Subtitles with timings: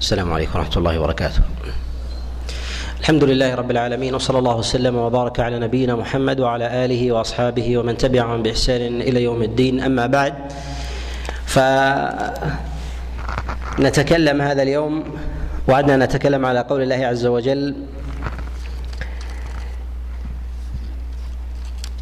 [0.00, 1.40] السلام عليكم ورحمة الله وبركاته.
[3.00, 7.96] الحمد لله رب العالمين وصلى الله وسلم وبارك على نبينا محمد وعلى آله وأصحابه ومن
[7.96, 10.34] تبعهم بإحسان إلى يوم الدين أما بعد
[13.76, 15.04] فنتكلم هذا اليوم
[15.68, 17.74] وعدنا نتكلم على قول الله عز وجل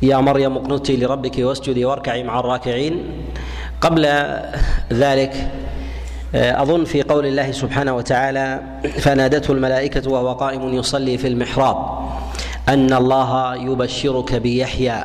[0.02, 2.94] يا مريم اقنتي لربك واسجدي واركعي مع الراكعين
[3.80, 4.02] قبل
[4.92, 5.32] ذلك
[6.34, 8.60] آه، أظن في قول الله سبحانه وتعالى
[8.98, 11.76] فنادته الملائكة وهو قائم يصلي في المحراب
[12.68, 15.04] أن الله يبشرك بيحيى.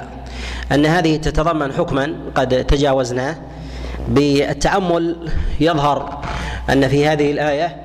[0.71, 3.35] أن هذه تتضمن حكما قد تجاوزناه
[4.07, 5.29] بالتأمل
[5.59, 6.21] يظهر
[6.69, 7.75] أن في هذه الآية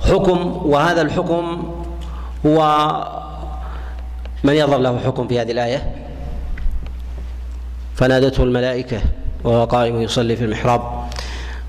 [0.00, 1.72] حكم وهذا الحكم
[2.46, 2.88] هو
[4.44, 5.94] من يظهر له حكم في هذه الآية؟
[7.94, 9.00] فنادته الملائكة
[9.44, 11.08] وهو قائم يصلي في المحراب.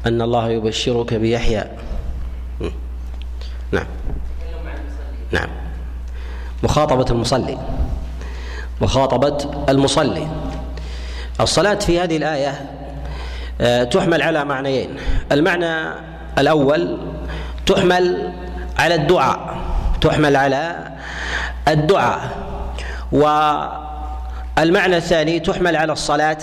[0.06, 1.64] أن الله يبشرك بيحيى.
[3.72, 3.86] نعم.
[5.32, 5.50] نعم.
[6.64, 7.58] مخاطبة المصلي.
[8.82, 10.28] مخاطبة المصلي.
[11.42, 12.70] الصلاة في هذه الآية
[13.62, 14.90] آه، تحمل على معنيين.
[15.32, 15.94] المعنى
[16.38, 16.98] الأول
[17.66, 18.34] تحمل
[18.80, 19.58] على الدعاء.
[20.02, 20.88] تحمل على
[21.68, 22.30] الدعاء.
[23.12, 26.38] والمعنى الثاني تحمل على الصلاة.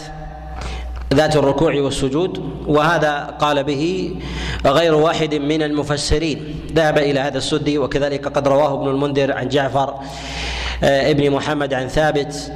[1.15, 4.15] ذات الركوع والسجود وهذا قال به
[4.67, 6.61] غير واحد من المفسرين.
[6.73, 9.95] ذهب إلى هذا السدي وكذلك قد رواه ابن المنذر عن جعفر
[10.85, 12.53] آه، ابن محمد عن ثابت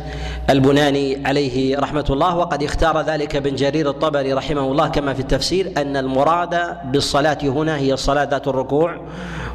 [0.51, 2.37] البناني عليه رحمة الله.
[2.37, 7.77] وقد اختار ذلك ابن جرير الطبري رحمه الله كما في التفسير أن المراد بالصلاة هنا
[7.77, 9.01] هي الصلاة ذات الركوع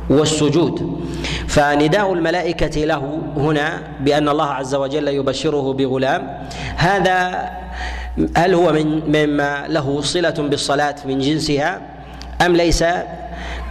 [0.10, 1.06] والسجود.
[1.48, 6.38] فنداء الملائكة له هنا بأن الله عز وجل يبشره بغلام.
[6.76, 7.50] هذا
[8.38, 11.82] هل هو من مما له صلة بالصلاة من جنسها
[12.42, 12.84] أم ليس؟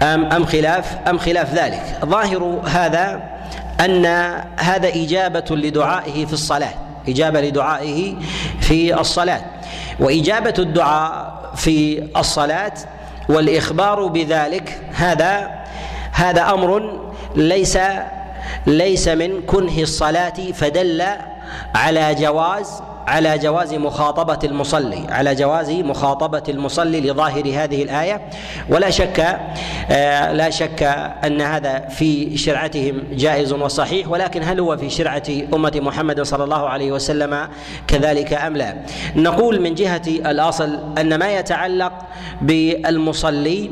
[0.03, 1.83] أم أم خلاف؟ أم خلاف ذلك.
[2.05, 3.23] ظاهر هذا
[3.81, 4.07] أن
[4.57, 6.75] هذا إجابة لدعائه في الصلاة.
[7.09, 8.15] إجابة لدعائه
[8.61, 9.41] في الصلاة.
[10.01, 12.73] وإجابة الدعاء في الصلاة
[13.29, 15.64] والإخبار بذلك هذا
[16.15, 17.01] هذا أمر
[17.37, 17.79] ليس
[18.67, 21.03] ليس من كنه الصلاة فدل
[21.75, 28.21] على جواز على جواز مخاطبة المصلي على جواز مخاطبة المصلي لظاهر هذه الآية.
[28.69, 29.39] ولا شك
[29.91, 30.83] آه، لا شك
[31.25, 35.23] أن هذا في شرعتهم جائز وصحيح ولكن هل هو في شرعة
[35.55, 37.49] أمة محمد صلى الله عليه وسلم
[37.87, 38.77] كذلك أم لا؟
[39.17, 41.93] نقول من جهة الأصل أن ما يتعلق
[42.43, 43.71] بالمصلي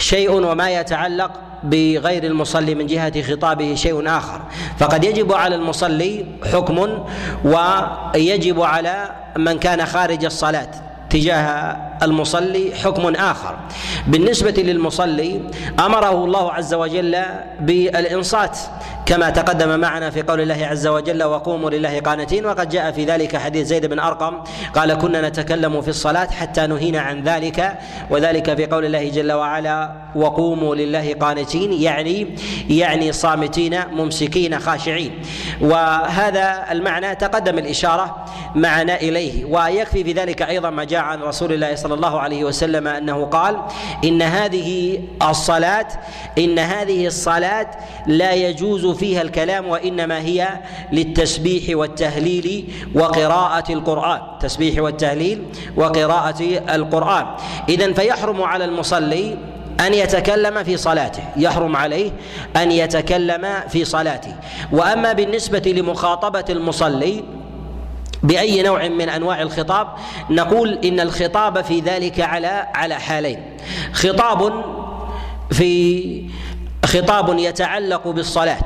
[0.00, 1.30] شيء وما يتعلق
[1.62, 4.40] بغير المصلي من جهة خطابه شيء آخر.
[4.78, 7.04] فقد يجب على المصلي حكم
[7.44, 10.70] ويجب على من كان خارج الصلاة
[11.10, 13.56] تجاه المصلي حكم آخر.
[14.06, 15.40] بالنسبة للمصلي
[15.80, 17.22] أمره الله عز وجل
[17.60, 18.58] بالإنصات
[19.06, 22.46] كما تقدم معنا في قول الله عز وجل وقوموا لله قانتين.
[22.46, 24.38] وقد جاء في ذلك حديث زيد بن أرقم
[24.74, 27.78] قال كنا نتكلم في الصلاة حتى نهينا عن ذلك.
[28.10, 31.72] وذلك في قول الله جل وعلا وقوموا لله قانتين.
[31.72, 32.36] يعني
[32.68, 35.22] يعني صامتين ممسكين خاشعين.
[35.60, 38.24] وهذا المعنى تقدم الإشارة
[38.54, 39.44] معنا إليه.
[39.44, 43.56] ويكفي في ذلك أيضا ما جاء عن رسول الله صلى الله عليه وسلم أنه قال
[44.04, 45.86] إن هذه الصلاة
[46.38, 47.70] إن هذه الصلاة
[48.06, 50.48] لا يجوز فيها الكلام وإنما هي
[50.92, 54.20] للتسبيح والتهليل وقراءة القرآن.
[54.40, 55.42] تسبيح والتهليل
[55.76, 56.42] وقراءة
[56.74, 57.26] القرآن.
[57.68, 59.38] اذا فيحرم على المصلي
[59.80, 61.22] أن يتكلم في صلاته.
[61.36, 62.10] يحرم عليه
[62.56, 64.34] أن يتكلم في صلاته.
[64.72, 67.24] وأما بالنسبة لمخاطبة المصلي
[68.22, 69.88] بأي نوع من أنواع الخطاب
[70.30, 73.42] نقول إن الخطاب في ذلك على على حالين.
[73.92, 74.64] خطاب
[75.50, 76.30] في
[76.84, 78.64] خطاب يتعلق بالصلاة.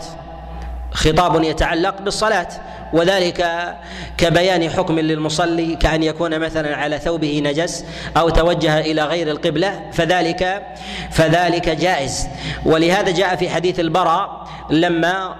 [0.92, 2.48] خطاب يتعلق بالصلاة
[2.92, 3.75] وذلك
[4.16, 7.84] كبيان حكم للمصلي كأن يكون مثلا على ثوبه نجس
[8.16, 10.62] أو توجه إلى غير القبلة فذلك
[11.10, 12.27] فذلك جائز.
[12.66, 15.34] ولهذا جاء في حديث البراء لما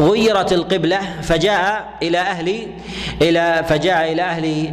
[0.00, 2.66] غيرت القبلة فجاء إلى أهل
[3.22, 4.72] إلى فجاء إلى أهل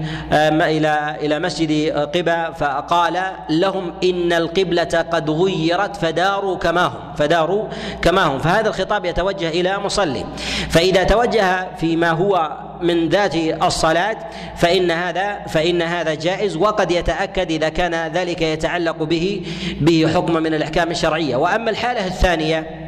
[0.62, 7.68] إلى إلى مسجد قباء فقال لهم إن القبلة قد غيرت فداروا كما هم فداروا
[8.02, 8.40] كما هم.
[8.40, 10.26] فهذا الخطاب يتوجه إلى مصلي.
[10.70, 12.52] فإذا توجه فيما هو
[12.82, 14.18] من ذات الصلاة
[14.58, 19.42] فإن هذا فإن هذا جائز وقد يتأكد إذا كان ذلك يتعلق به
[19.82, 21.36] به حكم من الأحكام الشرعية.
[21.36, 22.85] وأما الحالة الثانية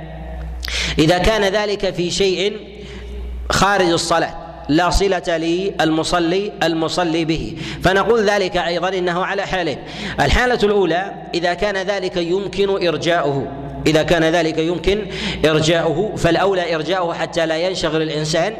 [1.00, 2.58] إذا كان ذلك في شيء
[3.50, 4.34] خارج الصلاة
[4.70, 7.54] لا صلة للمصلي المصلي به.
[7.84, 9.78] فنقول ذلك أيضا إنه على حالين.
[10.20, 13.48] الحالة الأولى إذا كان ذلك يمكن إرجاؤه.
[13.88, 15.06] إذا كان ذلك يمكن
[15.46, 18.54] إرجاؤه فالأولى إرجاؤه حتى لا ينشغل الإنسان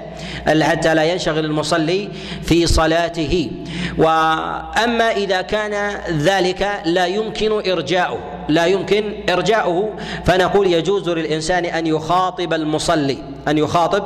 [0.62, 2.10] حتى لا ينشغل المصلي
[2.44, 3.52] في صلاته.
[3.98, 8.20] وأما إذا كان ذلك لا يمكن إرجاؤه
[8.50, 9.94] لا يمكن إرجاؤه
[10.26, 13.18] فنقول يجوز للإنسان أن يخاطب المصلي.
[13.48, 14.04] أن يخاطب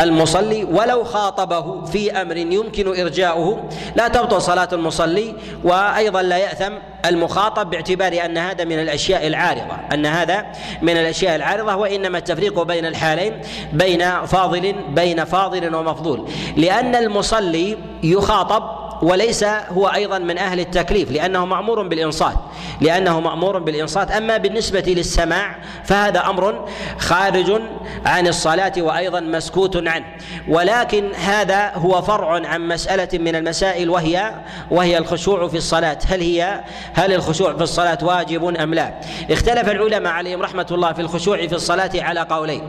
[0.00, 3.68] المصلي ولو خاطبه في أمر يمكن إرجاؤه.
[3.96, 6.72] لا تبطل صلاة المصلي وأيضا لا يأثم
[7.06, 9.76] المخاطب باعتبار أن هذا من الأشياء العارضة.
[9.92, 10.46] أن هذا
[10.82, 13.40] من الأشياء العارضة وإنما التفريق بين الحالين
[13.72, 16.28] بين فاضل بين فاضل ومفضول.
[16.56, 22.34] لأن المصلي يخاطب وليس هو أيضا من أهل التكليف لأنه مأمور بالإنصات
[22.80, 24.10] لأنه مأمور بالإنصات.
[24.10, 26.68] أما بالنسبة للسماع فهذا أمر
[26.98, 27.60] خارج
[28.06, 30.04] عن الصلاة وأيضا مسكوت عنه.
[30.48, 34.34] ولكن هذا هو فرع عن مسألة من المسائل وهي
[34.70, 35.98] وهي الخشوع في الصلاة.
[36.08, 36.60] هل هي
[36.94, 38.94] هل الخشوع في الصلاة واجب أم لا؟
[39.30, 42.62] اختلف العلماء عليهم رحمة الله في الخشوع في الصلاة على قولين.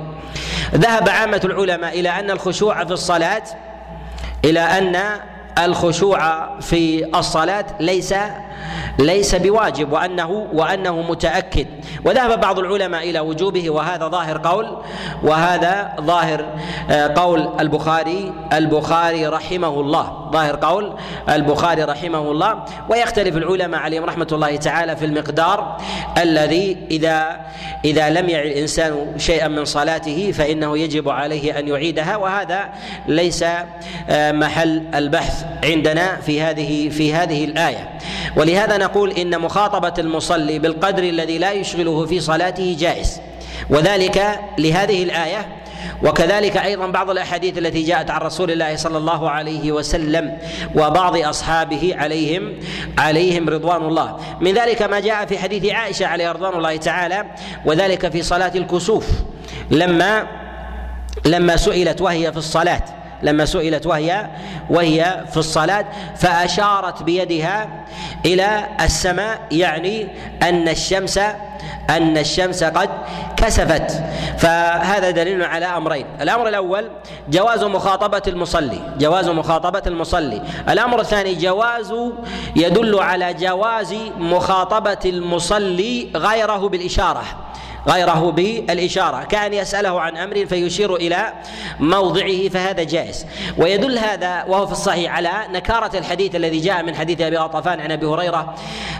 [0.76, 3.44] ذهب عامة العلماء إلى أن الخشوع في الصلاة
[4.46, 5.20] إلى أن
[5.58, 8.14] الخشوع في الصلاة ليس
[9.00, 11.68] ليس بواجب وأنه وأنه متأكد.
[12.06, 14.78] وذهب بعض العلماء إلى وجوبه وهذا ظاهر قول
[15.24, 16.46] وهذا ظاهر
[16.90, 20.30] آه، قول البخاري البخاري رحمه الله.
[20.34, 20.94] ظاهر قول
[21.30, 22.66] البخاري رحمه الله.
[22.90, 25.78] ويختلف العلماء عليهم رحمة الله تعالى في المقدار
[26.18, 27.46] الذي إذا
[27.86, 32.16] إذا لم يعي الإنسان شيئا من صلاته فإنه يجب عليه أن يعيدها.
[32.16, 32.70] وهذا
[33.08, 33.44] ليس
[34.10, 37.90] آه، محل البحث عندنا في هذه في هذه الآية.
[38.46, 43.22] ولهذا نقول إن مخاطبة المصلي بالقدر الذي لا يشغله في صلاته جائز.
[43.70, 45.48] وذلك لهذه الآية
[46.04, 50.38] وكذلك أيضا بعض الأحاديث التي جاءت عن رسول الله صلى الله عليه وسلم
[50.76, 52.54] وبعض أصحابه عليهم
[52.98, 54.20] عليهم رضوان الله.
[54.42, 57.26] من ذلك ما جاء في حديث عائشة عليه رضوان الله تعالى
[57.66, 59.08] وذلك في صلاة الكسوف
[59.72, 60.28] لما
[61.26, 62.84] لما سئلت وهي في الصلاة.
[63.26, 64.30] لما سئلت وهي
[64.70, 65.86] وهي في الصلاة
[66.16, 67.70] فأشارت بيدها
[68.26, 70.08] إلى السماء يعني
[70.44, 71.20] أن الشمس
[71.90, 72.90] أن الشمس قد
[73.38, 73.92] كسفت.
[74.38, 76.06] فهذا دليل على أمرين.
[76.22, 76.90] الأمر الأول
[77.30, 80.42] جواز مخاطبة المصلي جواز مخاطبة المصلي.
[80.70, 81.94] الأمر الثاني جواز
[82.56, 87.24] يدل على جواز مخاطبة المصلي غيره بالإشارة.
[87.88, 89.24] غيره بالإشارة.
[89.24, 91.34] كأن يسأله عن أمر فيشير إلى
[91.80, 93.26] موضعه فهذا جائز.
[93.58, 97.92] ويدل هذا وهو في الصحيح على نكارة الحديث الذي جاء من حديث أبي غطفان عن
[97.92, 98.56] أبي هريرة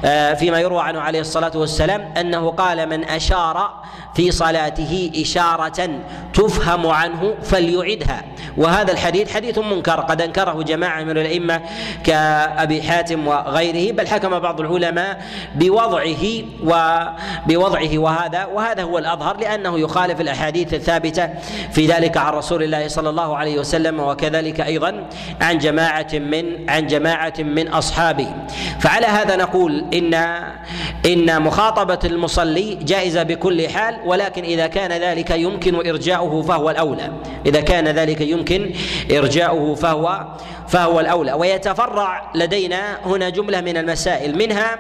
[0.06, 3.84] آه، فيما يروى عنه عليه الصلاة والسلام أنه قال من أشار
[4.16, 5.90] في صلاته إشارة
[6.34, 8.22] تفهم عنه فليعدها
[8.58, 11.62] وهذا الحديث حديث منكر قد أنكره جماعة من الأئمة
[12.04, 20.22] كأبي حاتم وغيره بل حكم بعض العلماء بوضعه وبوضعه وهذا وهذا هو الأظهر لأنه يخالف
[20.22, 21.30] الأحاديث الثابتة
[21.72, 25.08] في ذلك عن رسول الله صلى الله عليه وسلم وكذلك أيضا
[25.42, 28.28] عن جماعة من عن جماعة من أصحابه
[28.80, 30.14] فعلى هذا نقول إن
[31.06, 37.12] إن مخاطبة المصلي جائزة بكل حال ولكن إذا كان ذلك يمكن إرجاؤه فهو الأولى.
[37.46, 38.72] إذا كان ذلك يمكن
[39.12, 40.28] إرجاؤه فهو
[40.68, 41.34] فهو الأولى.
[41.34, 44.80] ويتفرع لدينا هنا جملة من المسائل منها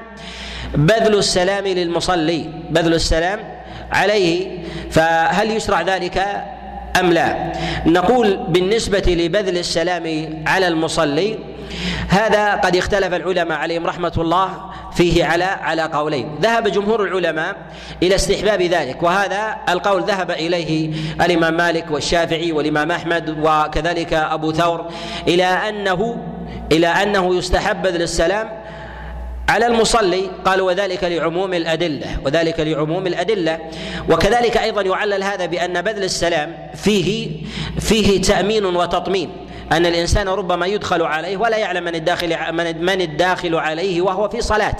[0.73, 2.49] بذل السلام للمصلي.
[2.69, 3.54] بذل السلام
[3.91, 4.59] عليه
[4.91, 6.43] فهل يشرع ذلك
[6.99, 7.51] أم لا؟
[7.85, 10.03] نقول بالنسبة لبذل السلام
[10.47, 11.39] على المصلي
[12.09, 14.49] هذا قد اختلف العلماء عليهم رحمة الله
[14.95, 16.35] فيه على على قولين.
[16.41, 17.55] ذهب جمهور العلماء
[18.03, 24.91] إلى استحباب ذلك وهذا القول ذهب إليه الإمام مالك والشافعي والإمام أحمد وكذلك أبو ثور
[25.27, 26.17] إلى أنه
[26.71, 28.49] إلى أنه يستحب بذل السلام
[29.49, 33.59] على المصلي قال وذلك لعموم الأدلة وذلك لعموم الأدلة.
[34.09, 37.31] وكذلك أيضا يعلل هذا بأن بذل السلام فيه
[37.79, 39.29] فيه تأمين وتطمين.
[39.71, 44.75] أن الإنسان ربما يدخل عليه ولا يعلم من الداخل من الداخل عليه وهو في صلاة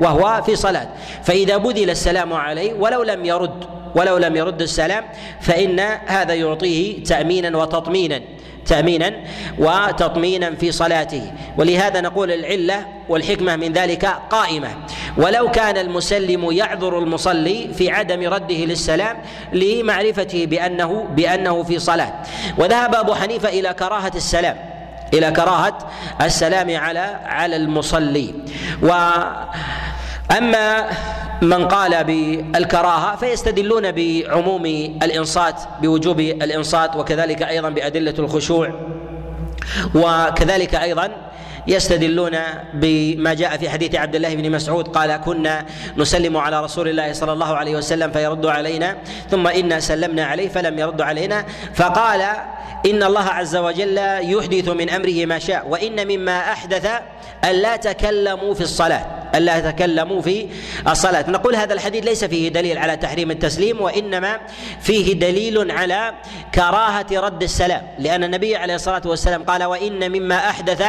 [0.00, 0.88] وهو في صلاة.
[1.24, 5.04] فإذا بذل السلام عليه ولو لم يرد ولو لم يرد السلام
[5.40, 8.20] فإن هذا يعطيه تأمينا وتطمينا
[8.66, 9.12] تأمينا
[9.58, 11.32] وتطمينا في صلاته.
[11.56, 14.68] ولهذا نقول العلة والحكمة من ذلك قائمة.
[15.16, 19.16] ولو كان المسلم يعذر المصلي في عدم رده للسلام
[19.52, 22.12] لمعرفته بأنه بأنه في صلاة.
[22.58, 24.56] وذهب أبو حنيفة إلى كراهة السلام
[25.14, 25.78] إلى كراهة
[26.20, 28.34] السلام على على المصلي.
[28.82, 28.92] و
[30.38, 30.90] أما
[31.42, 34.66] من قال بالكراهة فيستدلون بعموم
[35.02, 38.72] الإنصات بوجوب الإنصات وكذلك أيضا بأدلة الخشوع
[39.94, 41.10] وكذلك أيضا
[41.68, 42.38] يستدلون
[42.74, 47.32] بما جاء في حديث عبد الله بن مسعود قال كنا نسلم على رسول الله صلى
[47.32, 48.96] الله عليه وسلم فيرد علينا
[49.30, 51.44] ثم إنا سلمنا عليه فلم يرد علينا.
[51.74, 52.22] فقال
[52.86, 56.88] إن الله عز وجل يحدث من أمره ما شاء وإن مما أحدث
[57.44, 60.48] ألا تكلموا في الصلاة ألا تكلموا في
[60.88, 61.30] الصلاة.
[61.30, 64.40] نقول هذا الحديث ليس فيه دليل على تحريم التسليم وإنما
[64.80, 66.14] فيه دليل على
[66.54, 70.84] كراهة رد السلام لأن النبي عليه الصلاة والسلام قال وإن مما أحدث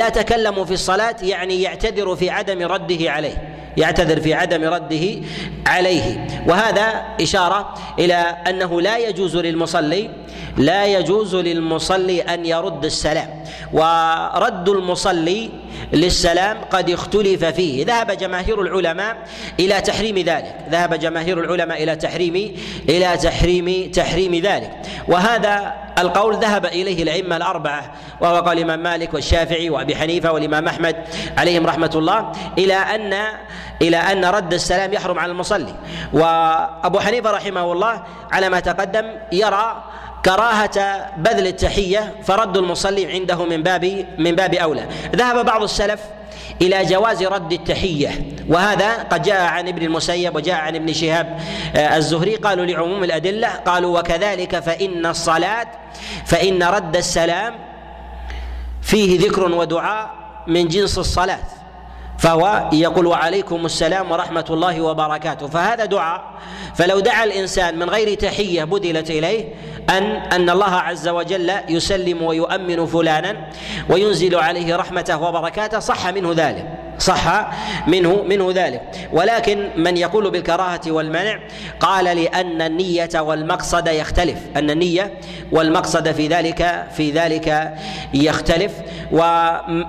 [0.00, 5.20] الا تكلموا في الصلاة يعني يعتذر في عدم رده عليه يعتذر في عدم رده
[5.66, 6.26] عليه.
[6.46, 8.14] وهذا إشارة إلى
[8.48, 10.10] أنه لا يجوز للمصلي
[10.56, 13.44] لا يجوز للمصلي أن يرد السلام.
[13.72, 15.50] ورد المصلي
[15.92, 17.84] للسلام قد اختلف فيه.
[17.86, 19.16] ذهب جماهير العلماء
[19.60, 20.56] إلى تحريم ذلك.
[20.70, 22.54] ذهب جماهير العلماء إلى تحريم
[22.88, 24.70] إلى تحريم تحريم ذلك.
[25.08, 30.96] وهذا القول ذهب إليه الأئمة الأربعة وهو قول الإمام مالك والشافعي وابي حنيفة والإمام أحمد
[31.38, 33.12] عليهم رحمة الله إلى ان
[33.82, 35.74] إلى أن رد السلام يحرم على المصلي.
[36.12, 39.84] وأبو حنيفة رحمه الله على ما تقدم يرى
[40.24, 44.86] كراهة بذل التحية فرد المصلي عنده من باب من باب أولى.
[45.16, 46.00] ذهب بعض السلف
[46.62, 48.10] إلى جواز رد التحية
[48.48, 51.40] وهذا قد جاء عن ابن المسيب وجاء عن ابن شهاب
[51.76, 55.66] آه، الزهري قالوا لعموم الأدلة قالوا وكذلك فإن الصلاة
[56.26, 57.69] فإن رد السلام
[58.82, 60.10] فيه ذكر ودعاء
[60.46, 61.59] من جنس الصلاة.
[62.20, 65.46] فهو يقول وعليكم السلام ورحمة الله وبركاته.
[65.46, 66.24] فهذا دعاء
[66.74, 69.44] فلو دعا الإنسان من غير تحية بدلت إليه
[69.90, 73.36] أن أن الله عز وجل يسلم ويؤمن فلانا
[73.88, 76.66] وينزل عليه رحمته وبركاته صح منه ذلك.
[76.98, 77.50] صح
[77.86, 78.82] منه منه ذلك.
[79.12, 81.38] ولكن من يقول بالكراهة والمنع
[81.80, 84.38] قال لأن النية والمقصد يختلف.
[84.56, 85.20] أن النية
[85.52, 87.74] والمقصد في ذلك في ذلك
[88.14, 88.72] يختلف.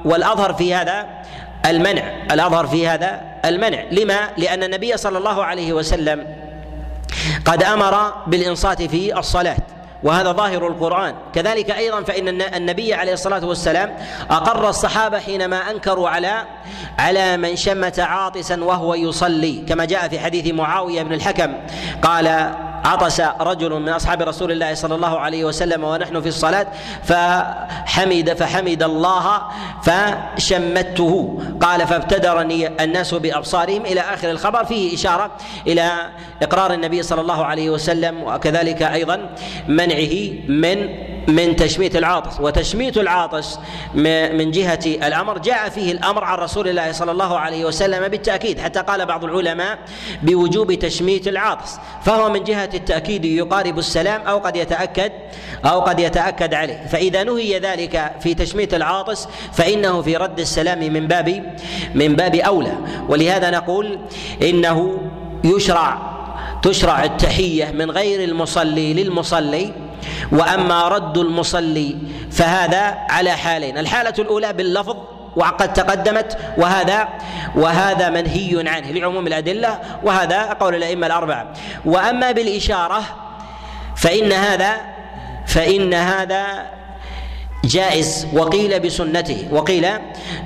[0.06, 1.21] والأظهر في هذا
[1.66, 2.04] المنع.
[2.32, 3.84] الأظهر في هذا المنع.
[3.92, 6.28] لما؟ لأن النبي صلى الله عليه وسلم
[7.46, 9.58] قد أمر بالإنصات في الصلاة
[10.04, 11.16] وهذا ظاهر القرآن.
[11.34, 13.96] كذلك أيضا فإن النبي عليه الصلاة والسلام
[14.30, 16.46] أقر الصحابة حينما أنكروا على
[17.00, 19.66] على من شمت عاطسا وهو يصلي.
[19.70, 21.54] كما جاء في حديث معاوية بن الحكم
[22.02, 22.52] قال
[22.86, 26.68] عطس رجل من أصحاب رسول الله صلى الله عليه وسلم ونحن في الصلاة
[27.04, 29.42] فحمد فحمد الله
[29.84, 31.40] فشمته.
[31.62, 34.66] قال فابتدرني الناس بأبصارهم إلى آخر الخبر.
[34.66, 35.32] فيه إشارة
[35.68, 35.92] إلى
[36.42, 39.30] إقرار النبي صلى الله عليه وسلم وكذلك أيضا
[39.68, 40.14] منعه
[40.48, 40.90] من
[41.28, 43.60] من تشميت العاطس وتشميت العاطس
[44.34, 45.38] من جهة الأمر.
[45.38, 49.80] جاء فيه الأمر عن رسول الله صلى الله عليه وسلم بالتأكيد حتى قال بعض العلماء
[50.24, 55.12] بوجوب تشميت العاطس فهو من جهة التأكيد يقارب السلام أو قد يتأكد
[55.66, 56.86] أو قد يتأكد عليه.
[56.92, 61.56] فإذا نهي ذلك في تشميت العاطس فإنه في رد السلام من باب
[61.96, 62.78] من باب أولى.
[63.10, 64.00] ولهذا نقول
[64.42, 64.98] إنه
[65.44, 66.12] يشرع
[66.64, 69.74] تشرع التحية من غير المصلي للمصلي
[70.32, 71.98] وأما رد المصلي
[72.32, 74.98] فهذا على حالين الحالة الأولى باللفظ
[75.36, 77.08] وقد تقدمت وهذا
[77.56, 81.54] وهذا منهي عنه لعموم الأدلة وهذا قول الأئمة الأربعة.
[81.86, 83.02] وأما بالإشارة
[83.96, 84.74] فإن هذا
[85.48, 86.66] فإن هذا
[87.66, 89.88] جائز وقيل بسنته وقيل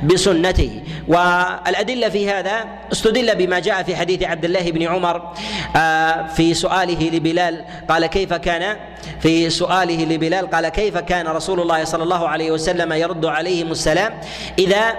[0.03, 0.81] بسنته.
[1.07, 5.33] والأدلة في هذا استدل بما جاء في حديث عبد الله بن عمر
[5.75, 8.77] آه، في سؤاله لبلال قال كيف كان؟
[9.19, 14.13] في سؤاله لبلال قال كيف كان رسول الله صلى الله عليه وسلم يرد عليهم السلام
[14.59, 14.93] إذا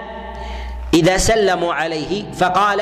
[0.93, 2.81] إذا سلموا عليه؟ فقال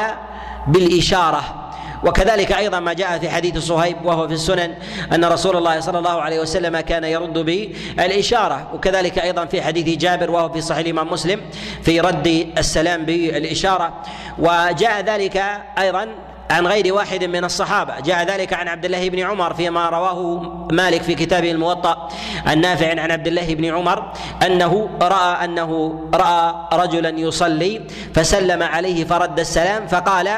[0.67, 1.64] بالإشارة.
[2.05, 4.75] وكذلك أيضا ما جاء في حديث صهيب وهو في السنن
[5.13, 10.31] أن رسول الله صلى الله عليه وسلم كان يرد بالإشارة وكذلك أيضا في حديث جابر
[10.31, 11.41] وهو في صحيح الإمام مسلم
[11.83, 13.93] في رد السلام بالإشارة.
[14.39, 15.43] وجاء ذلك
[15.79, 16.07] أيضا
[16.49, 17.99] عن غير واحد من الصحابة.
[17.99, 22.09] جاء ذلك عن عبد الله بن عمر فيما رواه مالك في كتابه الموطأ
[22.47, 24.11] النافع عن عبد الله بن عمر
[24.45, 27.81] أنه رأى أنه رأى رجلا يصلي
[28.13, 30.29] فسلم عليه فرد السلام فقال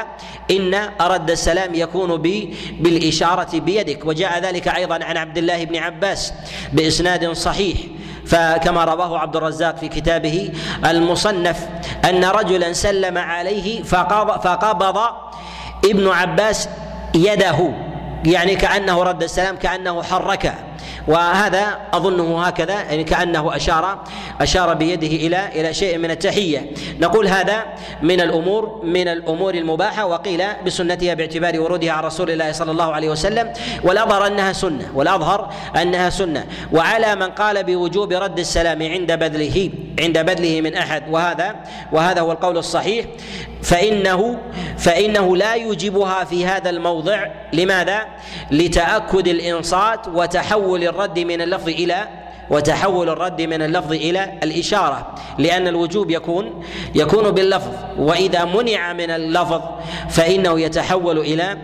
[0.50, 2.16] إن رد السلام يكون
[2.80, 4.06] بالإشارة بيدك.
[4.06, 6.32] وجاء ذلك أيضا عن عبد الله بن عباس
[6.72, 7.78] بإسناد صحيح.
[8.26, 10.52] فكما رواه عبد الرزاق في كتابه
[10.84, 11.68] المصنف
[12.04, 14.98] أن رجلا سلم عليه فقبض
[15.84, 16.68] ابن عباس
[17.14, 17.70] يده
[18.24, 20.54] يعني كأنه رد السلام كأنه حركه
[21.08, 24.04] وهذا أظنه هكذا يعني كأنه أشار
[24.40, 26.72] أشار بيده إلى إلى شيء من التحية.
[27.00, 27.64] نقول هذا
[28.02, 33.08] من الأمور من الأمور المباحة وقيل بسنتها باعتبار ورودها عن رسول الله صلى الله عليه
[33.08, 33.52] وسلم
[33.84, 36.46] والأظهر أنها سنة والأظهر أنها سنة.
[36.72, 41.02] وعلى من قال بوجوب رد السلام عند بذله عند بذله من أحد.
[41.10, 41.56] وهذا
[41.92, 43.06] وهذا هو القول الصحيح.
[43.62, 44.38] فإنه
[44.78, 47.26] فإنه لا يوجبها في هذا الموضع.
[47.52, 48.06] لماذا؟
[48.50, 52.08] لتأكد الإنصات وتحول الرد من اللفظ إلى
[52.50, 56.64] وتحول الرد من اللفظ إلى الإشارة لأن الوجوب يكون
[56.94, 59.60] يكون باللفظ وإذا منع من اللفظ
[60.10, 61.58] فإنه يتحول إلى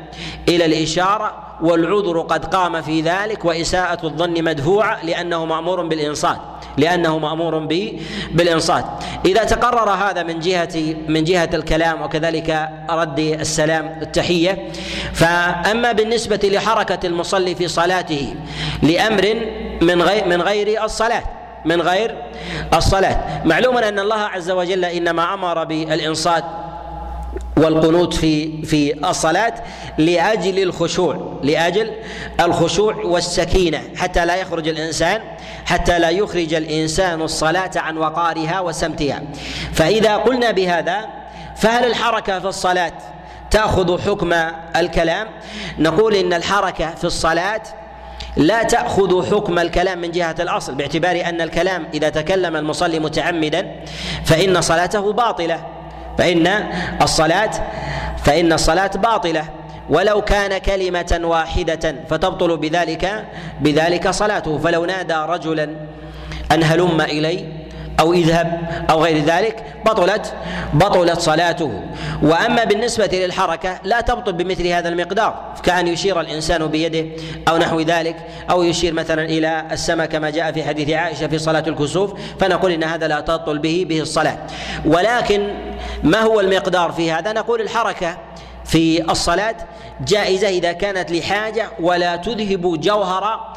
[0.49, 6.39] إلى الإشارة والعذر قد قام في ذلك وإساءة الظن مدفوعة لأنه مأمور بالإنصات
[6.77, 8.01] لأنه مأمور به
[8.33, 8.85] بالإنصات.
[9.27, 14.69] إذا تقرر هذا من جهه من جهة الكلام وكذلك رد السلام التحية
[15.13, 18.35] فأما بالنسبة لحركة المصلي في صلاته
[18.83, 19.35] لأمر
[19.83, 21.23] من غير من غير الصلاة
[21.65, 22.15] من غير
[22.75, 23.43] الصلاة.
[23.45, 26.45] معلوم أن الله عز وجل إنما أمر بالإنصات
[27.57, 29.55] والقنوت في في الصلاة
[29.99, 31.91] لأجل الخشوع لأجل
[32.41, 35.21] الخشوع والسكينة حتى لا يخرج الإنسان
[35.67, 39.23] حتى لا يخرج الإنسان الصلاة عن وقارها وسمتها.
[39.73, 41.07] فإذا قلنا بهذا
[41.57, 42.93] فهل الحركة في الصلاة
[43.51, 44.33] تأخذ حكم
[44.77, 45.29] الكلام؟
[45.79, 47.63] نقول إن الحركة في الصلاة
[48.37, 53.85] لا تأخذ حكم الكلام من جهة الأصل باعتبار أن الكلام إذا تكلم المصلي متعمدا
[54.25, 55.74] فإن صلاته باطلة.
[56.19, 56.47] فإن
[57.03, 57.51] الصلاة
[58.25, 59.45] فإن الصلاة باطلة.
[59.91, 63.25] ولو كان كلمة واحدة فتبطل بذلك
[63.61, 64.59] بذلك صلاته.
[64.59, 65.65] فلو نادى رجلا
[66.53, 67.54] أن هلم إلي
[68.01, 68.61] أو إذهب
[68.91, 70.35] أو غير ذلك بطلت
[70.75, 71.83] بطلت صلاته.
[72.23, 75.55] وأما بالنسبة للحركة لا تبطل بمثل هذا المقدار.
[75.63, 78.17] كأن يشير الإنسان بيده أو نحو ذلك
[78.51, 82.85] أو يشير مثلا إلى السماء كما جاء في حديث عائشة في صلاة الكسوف فنقول إن
[82.85, 84.39] هذا لا تبطل به به الصلاة.
[84.85, 85.55] ولكن
[86.03, 88.17] ما هو المقدار في هذا؟ نقول الحركة
[88.65, 89.57] في الصلاة
[90.01, 93.55] جائزة إذا كانت لحاجة ولا تذهب جوهر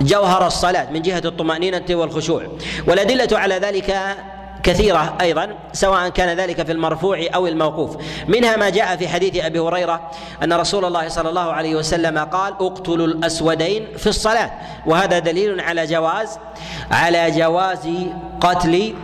[0.00, 2.42] جوهر الصلاة من جهة الطمأنينة والخشوع.
[2.88, 4.16] والأدلة على ذلك
[4.62, 7.96] كثيرة أيضا سواء كان ذلك في المرفوع أو الموقوف.
[8.28, 10.10] منها ما جاء في حديث أبي هريرة
[10.42, 14.50] أن رسول الله صلى الله عليه وسلم قال اقتلوا الأسودين في الصلاة.
[14.86, 16.38] وهذا دليل على جواز
[16.90, 17.88] على جواز
[18.40, 18.94] قتل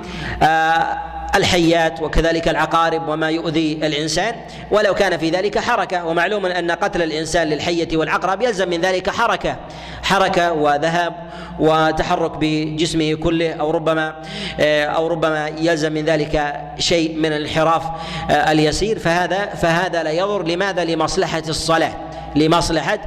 [0.42, 4.34] آه الحيات وكذلك العقارب وما يؤذي الإنسان.
[4.70, 9.56] ولو كان في ذلك حركة ومعلوم أن قتل الإنسان للحية والعقرب يلزم من ذلك حركة
[10.02, 11.14] حركة وذهاب
[11.58, 14.14] وتحرك بجسمه كله أو ربما
[14.60, 17.82] آه، أو ربما يلزم من ذلك شيء من الانحراف
[18.30, 18.98] آه، اليسير.
[18.98, 20.42] فهذا فهذا لا يضر.
[20.42, 21.92] لماذا؟ لمصلحة الصلاة.
[22.36, 22.98] لمصلحة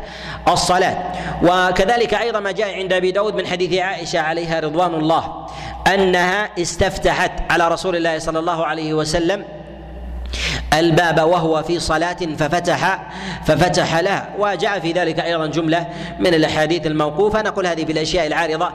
[0.47, 0.97] الصلاة.
[1.43, 5.47] وكذلك أيضا ما جاء عند أبي داود من حديث عائشة عليها رضوان الله
[5.93, 9.45] أنها استفتحت على رسول الله صلى الله عليه وسلم
[10.73, 13.09] الباب وهو في صلاة ففتح
[13.45, 15.87] ففتح لها وجاء في ذلك أيضا جملة
[16.19, 17.41] من الأحاديث الموقوفة.
[17.41, 18.69] نقول هذه في الأشياء العارضة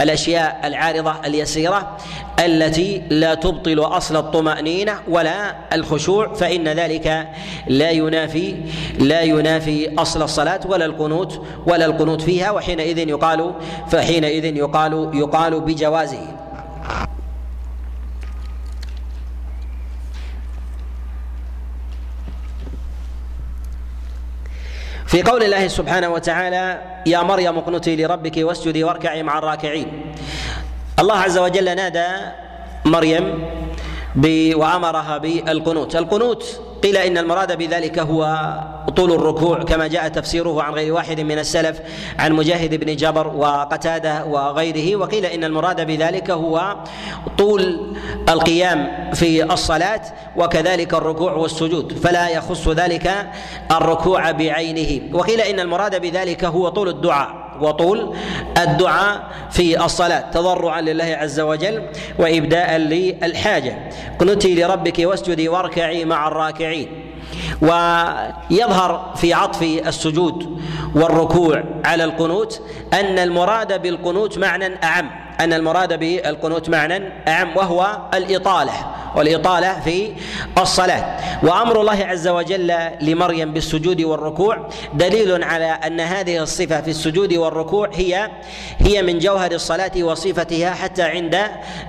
[0.00, 1.96] الأشياء العارضة اليسيرة
[2.38, 7.28] التي لا تبطل أصل الطمأنينة ولا الخشوع فإن ذلك
[7.66, 8.56] لا ينافي
[8.98, 12.50] لا ينافي أصل الصلاة ولا القنوت ولا القنوت فيها.
[12.50, 13.54] وحينئذ يقال
[13.90, 16.37] فحينئذ يقال يقال بجوازه.
[25.08, 30.14] في قول الله سبحانه وتعالى يا مريم اقنتي لربك واسجدي واركعي مع الراكعين.
[31.00, 32.06] الله عز وجل نادى
[32.84, 33.44] مريم
[34.54, 35.96] وأمرها بالقنوت.
[35.96, 38.52] القنوت قيل إن المراد بذلك هو
[38.96, 41.80] طول الركوع كما جاء تفسيره عن غير واحد من السلف
[42.18, 46.76] عن مجاهد بن جبر وقتادة وغيره وقيل إن المراد بذلك هو
[47.38, 47.94] طول
[48.28, 50.00] القيام في الصلاة
[50.36, 53.26] وكذلك الركوع والسجود فلا يخص ذلك
[53.70, 55.16] الركوع بعينه.
[55.16, 57.47] وقيل إن المراد بذلك هو طول الدعاء.
[57.62, 58.16] وطول
[58.58, 61.82] الدعاء في الصلاة تضرعا لله عز وجل
[62.18, 63.90] وإبداء للحاجة.
[64.18, 66.88] قنتي لربك واسجدي واركعي مع الراكعين.
[67.62, 70.60] ويظهر في عطف السجود
[70.94, 78.72] والركوع على القنوت أن المراد بالقنوت معنى أعم أن المراد بالقنوت معنى أعم وهو الإطالة
[79.16, 80.12] والإطالة في
[80.58, 81.16] الصلاة.
[81.42, 87.90] وأمر الله عز وجل لمريم بالسجود والركوع دليل على أن هذه الصفة في السجود والركوع
[87.94, 88.30] هي
[88.78, 91.38] هي من جوهر الصلاة وصفتها حتى عند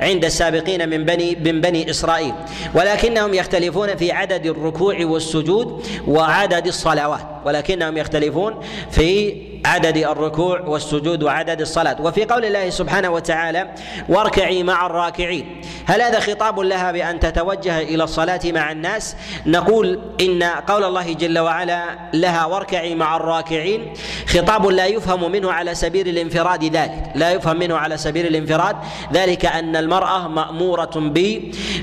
[0.01, 2.33] عند السابقين من بني من بني إسرائيل.
[2.75, 5.58] ولكنهم يختلفون في عدد الركوع والسجود
[6.07, 8.55] وعدد الصلوات ولكنهم يختلفون
[8.91, 12.01] في عدد الركوع والسجود وعدد الصلاة.
[12.01, 13.69] وفي قول الله سبحانه وتعالى
[14.09, 15.61] واركعي مع الراكعين.
[15.85, 21.39] هل هذا خطاب لها بأن تتوجه إلى الصلاة مع الناس؟ نقول إن قول الله جل
[21.39, 23.93] وعلا لها واركعي مع الراكعين.
[24.27, 27.11] خطاب لا يفهم منه على سبيل الانفراد ذلك.
[27.15, 28.75] لا يفهم منه على سبيل الانفراد
[29.13, 31.11] ذلك أن المرأة مأمورة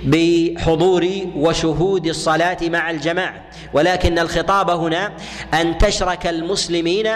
[0.05, 3.35] بحضور وشهود الصلاة مع الجماعة.
[3.73, 5.13] ولكن الخطاب هنا
[5.55, 7.09] أن تشرك المسلمين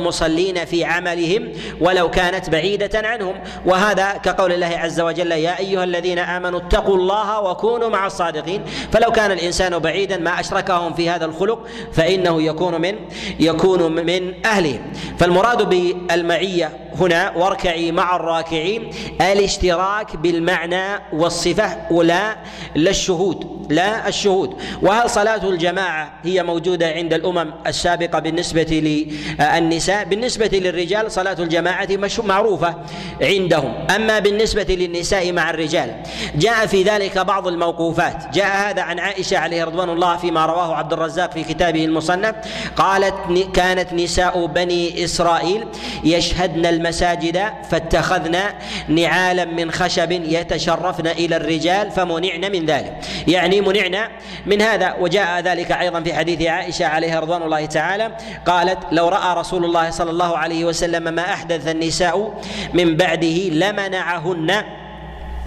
[0.00, 3.34] والمصلين في عملهم ولو كانت بعيدة عنهم.
[3.66, 8.64] وهذا كقول الله عز وجل يا أيها الذين آمنوا اتقوا الله وكونوا مع الصادقين.
[8.92, 12.94] فلو كان الإنسان بعيدا ما أشركهم في هذا الخلق فإنه يكون من
[13.40, 14.80] يكون من أهله.
[15.18, 22.36] فالمراد بالمعية هنا واركعي مع الراكعين الاشتراك بالمعنى والصفة ولا
[22.74, 23.59] لا الشهود.
[23.70, 24.56] لا الشهود.
[24.82, 29.06] وهل صلاة الجماعة هي موجودة عند الأمم السابقة بالنسبة
[29.40, 31.88] للنساء بالنسبة للرجال صلاة الجماعة
[32.24, 32.74] معروفة
[33.22, 33.86] عندهم.
[33.96, 35.94] أما بالنسبة للنساء مع الرجال
[36.34, 38.34] جاء في ذلك بعض الموقوفات.
[38.34, 42.34] جاء هذا عن عائشة عليه رضوان الله فيما رواه عبد الرزاق في كتابه المصنف.
[42.76, 43.14] قالت
[43.54, 45.64] كانت نساء بني إسرائيل
[46.04, 48.54] يشهدن المساجد فاتخذنا
[48.88, 53.00] نعالا من خشب يتشرفن إلى الرجال فمنعن من ذلك.
[53.28, 54.08] يعني منعنا
[54.46, 54.94] من هذا.
[55.00, 59.90] وجاء ذلك أيضا في حديث عائشة عليها رضوان الله تعالى قالت لو رأى رسول الله
[59.90, 62.40] صلى الله عليه وسلم ما أحدث النساء
[62.74, 64.62] من بعده لمنعهن.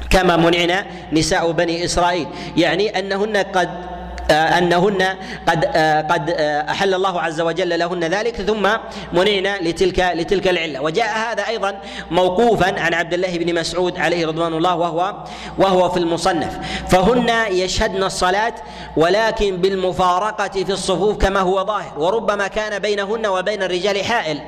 [0.10, 2.28] كما منعنا نساء بني إسرائيل.
[2.58, 3.93] يعني أنهن قد
[4.32, 5.04] أنهن
[5.48, 8.70] قد آه، قد آه، أحل الله عز وجل لهن ذلك ثم
[9.14, 10.82] منعنا لتلك لتلك العلة.
[10.82, 11.82] وجاء هذا أيضا
[12.12, 15.24] موقوفا عن عبد الله بن مسعود عليه رضوان الله وهو
[15.58, 16.58] وهو في المصنف.
[16.90, 18.54] فهن يشهدن الصلاة
[18.98, 21.94] ولكن بالمفارقة في الصفوف كما هو ظاهر.
[21.98, 24.40] وربما كان بينهن وبين الرجال حائل.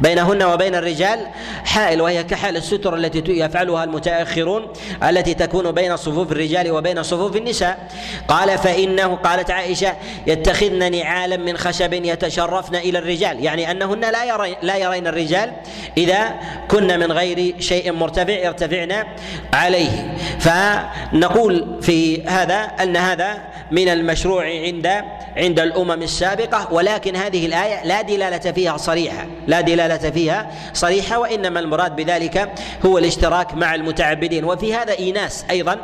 [0.00, 1.26] بينهن وبين الرجال
[1.64, 4.66] حائل وهي كحال الستر التي يفعلها المتأخرون
[5.02, 7.88] التي تكون بين صفوف الرجال وبين صفوف النساء.
[8.28, 13.44] قال فإنه قالت عائشة يتخذن نعالا من خشب يتشرفن إلى الرجال.
[13.44, 15.52] يعني أنهن لا يرين لا يرين الرجال
[15.96, 16.34] إذا
[16.68, 19.04] كن من غير شيء مرتفع يرتفعن
[19.52, 20.16] عليه.
[20.38, 23.38] فنقول في هذا أن هذا
[23.70, 25.02] من المشروع عند
[25.38, 31.60] عند الأمم السابقة ولكن هذه الآية لا دلالة فيها صريحة لا دلالة فيها صريحة وإنما
[31.60, 32.52] المراد بذلك
[32.86, 34.44] هو الاشتراك مع المتعبدين.
[34.44, 35.78] وفي هذا إيناس أيضا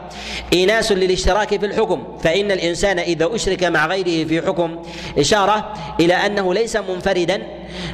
[0.52, 4.82] إيناس للاشتراك في الحكم فإن الإنسان إذا أشرك مع غيره في حكم
[5.18, 7.42] إشارة إلى أنه ليس منفردا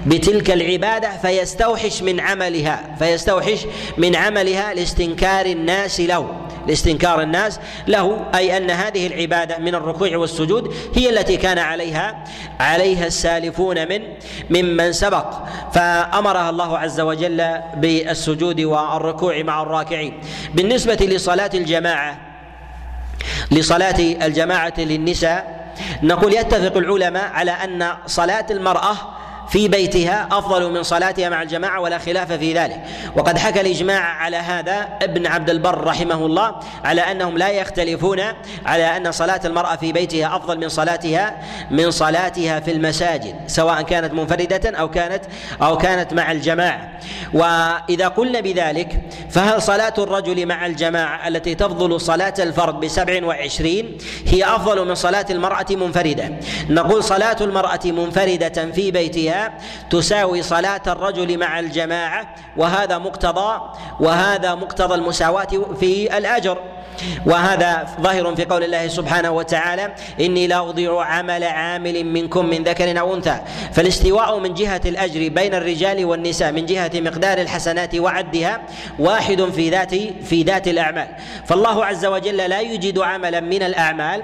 [0.06, 3.66] بتلك العبادة فيستوحش من عملها فيستوحش
[3.98, 6.49] من عملها لاستنكار الناس له.
[6.66, 12.24] لاستنكار الناس له أي أن هذه العبادة من الركوع والسجود هي التي كان عليها
[12.60, 14.02] عليها السالفون من
[14.50, 15.26] ممن سبق.
[15.72, 20.20] فأمرها الله عز وجل بالسجود والركوع مع الراكعين.
[20.54, 22.18] بالنسبة لصلاة الجماعة
[23.50, 28.96] لصلاة الجماعة للنساء نقول يتفق العلماء على أن صلاة المرأة
[29.50, 32.84] في بيتها أفضل من صلاتها مع الجماعة ولا خلاف في ذلك.
[33.16, 38.20] وقد حكى الإجماع على هذا ابن عبد البر رحمه الله على أنهم لا يختلفون
[38.66, 44.12] على أن صلاة المرأة في بيتها أفضل من صلاتها من صلاتها في المساجد سواء كانت
[44.12, 45.24] منفردة أو كانت
[45.62, 47.00] أو كانت مع الجماعة.
[47.34, 54.44] وإذا قلنا بذلك فهل صلاة الرجل مع الجماعة التي تفضل صلاة الفرد بسبع وعشرين هي
[54.44, 56.30] أفضل من صلاة المرأة منفردة؟
[56.68, 59.39] نقول صلاة المرأة منفردة في بيتها
[59.90, 63.60] تساوي صلاة الرجل مع الجماعة وهذا مقتضى
[64.00, 65.48] وهذا مقتضى المساواة
[65.80, 66.58] في الأجر.
[67.26, 73.00] وهذا ظاهر في قول الله سبحانه وتعالى إني لا أضيع عمل عامل منكم من ذكر
[73.00, 73.40] أو أنثى.
[73.72, 78.60] فالاستواء من جهة الأجر بين الرجال والنساء من جهة مقدار الحسنات وعدها
[78.98, 81.08] واحد في ذات في ذات الأعمال.
[81.46, 84.22] فالله عز وجل لا يجد عملا من الأعمال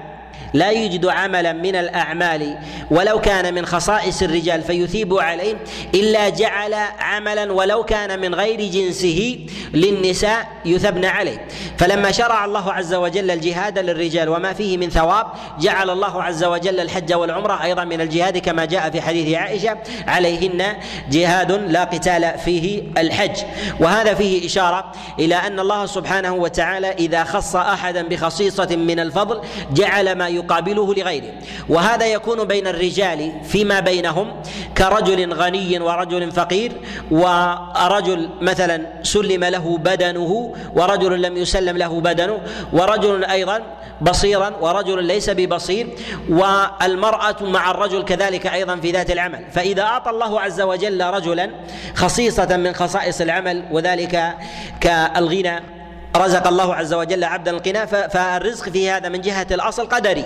[0.53, 2.57] لا يجد عملا من الأعمال
[2.91, 5.55] ولو كان من خصائص الرجال فيثيب عليه
[5.95, 9.39] إلا جعل عملا ولو كان من غير جنسه
[9.73, 11.47] للنساء يثبن عليه.
[11.77, 15.27] فلما شرع الله عز وجل الجهاد للرجال وما فيه من ثواب
[15.59, 20.75] جعل الله عز وجل الحج والعمرة أيضا من الجهاد كما جاء في حديث عائشة عليهن
[21.09, 23.37] جهاد لا قتال فيه الحج.
[23.79, 30.15] وهذا فيه إشارة إلى أن الله سبحانه وتعالى إذا خص أحدا بخصيصة من الفضل جعل
[30.15, 31.33] ما وانما يقابله لغيره.
[31.69, 34.41] وهذا يكون بين الرجال فيما بينهم
[34.77, 36.71] كرجل غني ورجل فقير
[37.11, 42.39] ورجل مثلا سلم له بدنه ورجل لم يسلم له بدنه
[42.73, 43.61] ورجل أيضا
[44.01, 45.87] بصيرا ورجل ليس ببصير
[46.29, 49.45] والمرأة مع الرجل كذلك أيضا في ذات العمل.
[49.51, 51.49] فإذا أعطى الله عز وجل رجلا
[51.95, 54.37] خصيصة من خصائص العمل وذلك
[54.81, 55.76] كالغنى
[56.15, 60.25] رزق الله عز وجل عبدا الغنى فالرزق في هذا من جهة الأصل قدري.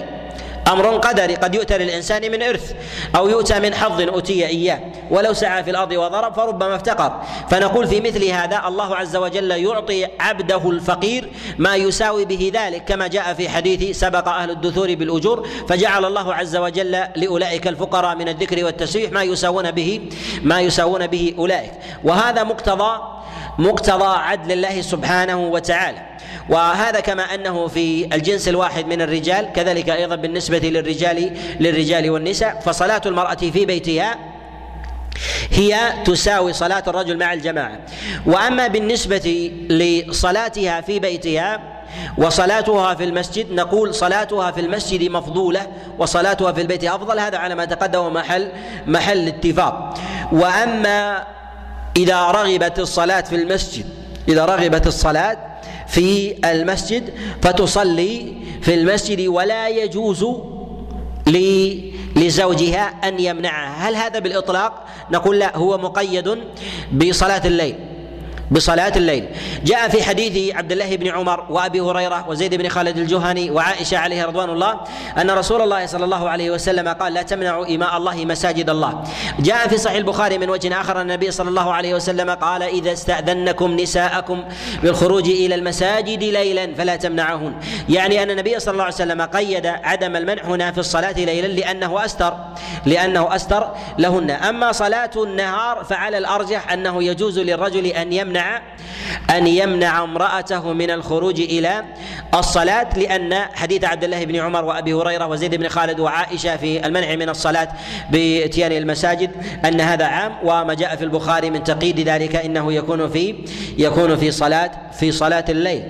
[0.67, 2.74] أمر قدري قد يؤتى للإنسان من إرث
[3.15, 4.80] أو يؤتى من حظ أوتي إياه.
[5.12, 7.22] ولو سعى في الأرض وضرب فربما افتقر.
[7.50, 13.08] فنقول في مثل هذا الله عز وجل يعطي عبده الفقير ما يساوي به ذلك كما
[13.08, 15.48] جاء في حديث سبق أهل الدثور بالأجور.
[15.70, 20.10] فجعل الله عز وجل لأولئك الفقراء من الذكر والتسبيح ما يساوون به
[20.44, 21.72] ما يساوون به أولئك.
[22.04, 23.20] وهذا مقتضى
[23.62, 26.02] مقتضى عدل الله سبحانه وتعالى.
[26.50, 33.02] وهذا كما أنه في الجنس الواحد من الرجال كذلك أيضا بالنسبة للرجال للرجال والنساء فصلاة
[33.06, 34.15] المرأة في بيتها
[35.52, 37.80] هي تساوي صلاة الرجل مع الجماعة.
[38.26, 41.60] وأما بالنسبة لصلاتها في بيتها
[42.17, 47.65] وصلاتها في المسجد نقول صلاتها في المسجد مفضولة وصلاتها في البيت أفضل هذا على ما
[47.65, 48.52] تقدم محل
[48.88, 49.93] محل اتفاق.
[50.32, 51.24] وأما
[51.97, 53.86] إذا رغبت الصلاة في المسجد
[54.27, 55.38] إذا رغبت الصلاة
[55.88, 60.25] في المسجد فتصلي في المسجد ولا يجوز
[62.15, 63.89] لزوجها أن يمنعها.
[63.89, 66.38] هل هذا بالإطلاق؟ نقول لا هو مقيد
[66.93, 67.75] بصلاة الليل.
[68.52, 69.26] بصلاة الليل.
[69.64, 74.26] جاء في حديث عبد الله بن عمر وأبي هريرة وزيد بن خالد الجهني وعائشة عليه
[74.26, 74.80] رضوان الله
[75.18, 79.04] أن رسول الله صلى الله عليه وسلم قال لا تمنعوا إماء الله مساجد الله.
[79.40, 83.76] جاء في صحيح البخاري من وجه آخر النبي صلى الله عليه وسلم قال إذا استأذنكم
[83.80, 84.44] نساءكم
[84.84, 87.54] بالخروج إلى المساجد ليلا فلا تمنعهن.
[87.90, 92.06] يعني أن النبي صلى الله عليه وسلم قيد عدم المنع هنا في الصلاة ليلا لأنه
[92.06, 92.34] أستر
[92.86, 94.32] لأنه أستر لهن.
[94.32, 98.40] أما صلاة النهار فعلى الأرجح أنه يجوز للرجل أن يمنع
[99.30, 101.84] أن يمنع امرأته من الخروج إلى
[102.34, 107.15] الصلاة لأن حديث عبد الله بن عمر وأبي هريرة وزيد بن خالد وعائشة في المنع
[107.15, 107.67] من الصلاة
[108.12, 109.32] باتيان المساجد
[109.65, 113.36] أن هذا عام وما جاء في البخاري من تقييد ذلك إنه يكون في
[113.77, 115.84] يكون في صلاة في صلاة الليل.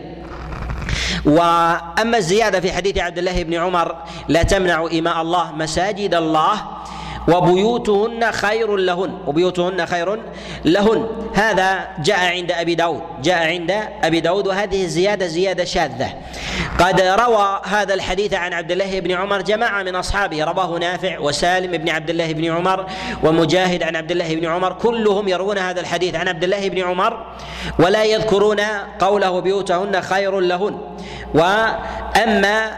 [1.25, 3.95] وأما الزيادة في حديث عبد الله بن عمر
[4.27, 6.61] لا تمنع إماء الله مساجد الله
[7.27, 9.17] وبيوتهن خير لهن.
[9.27, 10.19] وبيوتهن خير
[10.65, 11.07] لهن.
[11.33, 13.01] هذا جاء عند أبي داود.
[13.23, 16.13] جاء عند أبي داود وهذه الزيادة زيادة شاذة.
[16.79, 20.43] قد روى هذا الحديث عن عبد الله بن عمر جماعة من أصحابه.
[20.43, 22.85] رواه نافع وسالم بن عبد الله بن عمر
[23.23, 24.73] ومجاهد عن عبد الله بن عمر.
[24.73, 27.25] كلهم يروون هذا الحديث عن عبد الله بن عمر
[27.79, 28.59] ولا يذكرون
[28.99, 30.77] قوله بيوتهن خير لهن.
[31.33, 32.77] وأما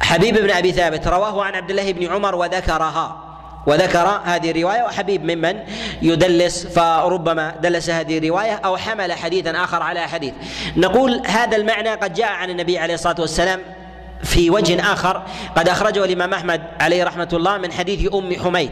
[0.00, 3.19] حبيب بن أبي ثابت رواه عن عبد الله بن عمر وذكرها.
[3.66, 5.58] وذكر هذه الرواية وحبيب ممن
[6.02, 10.34] يدلس فربما دلس هذه الرواية أو حمل حديثا آخر على حديث.
[10.76, 13.60] نقول هذا المعنى قد جاء عن النبي عليه الصلاة والسلام
[14.22, 15.22] في وجه آخر
[15.56, 18.70] قد أخرجه الإمام أحمد عليه رحمة الله من حديث أم حميد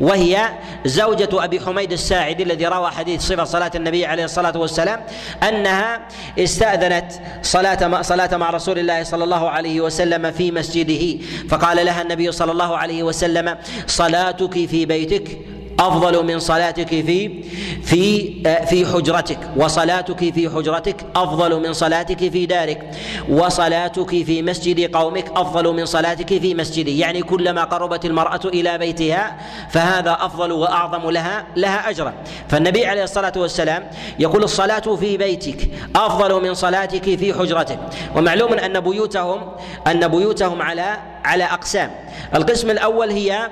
[0.00, 0.48] وهي
[0.84, 5.00] زوجة أبي حميد الساعدي الذي روى حديث صفة صلاة النبي عليه الصلاة والسلام
[5.48, 6.00] أنها
[6.38, 12.32] استأذنت صلاة صلاة مع رسول الله صلى الله عليه وسلم في مسجده فقال لها النبي
[12.32, 15.38] صلى الله عليه وسلم صلاتك في بيتك
[15.80, 17.42] أفضل من صلاتك في
[17.82, 18.32] في
[18.66, 19.38] في حجرتك.
[19.56, 22.90] وصلاتك في حجرتك أفضل من صلاتك في دارك.
[23.28, 29.36] وصلاتك في مسجد قومك أفضل من صلاتك في مسجدي يعني كلما قربت المرأة إلى بيتها
[29.70, 32.14] فهذا أفضل وأعظم لها لها أجرا.
[32.48, 37.78] فالنبي عليه الصلاة والسلام يقول الصلاة في بيتك أفضل من صلاتك في حجرتك.
[38.16, 39.40] ومعلوم أن بيوتهم
[39.86, 41.90] أن بيوتهم على على أقسام.
[42.34, 43.50] القسم الأول هي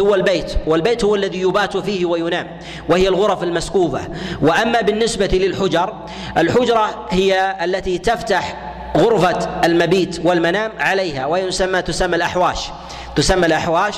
[0.00, 0.52] هو البيت.
[0.66, 4.08] والبيت هو الذي يبات فيه وينام وهي الغرف المسقوفه
[4.42, 5.94] وأما بالنسبة للحجر
[6.36, 8.56] الحجرة هي التي تفتح
[8.96, 12.68] غرفة المبيت والمنام عليها ويسمى تسمى الأحواش.
[13.16, 13.94] تسمى الأحواش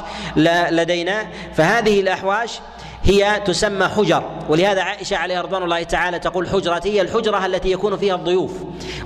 [0.71, 1.27] لدينا.
[1.55, 2.61] فهذه الأحواش
[3.05, 7.97] هي تسمى حجر ولهذا عائشة عليها رضوان الله تعالى تقول حجرتي هي الحجرة التي يكون
[7.97, 8.53] فيها الضيوف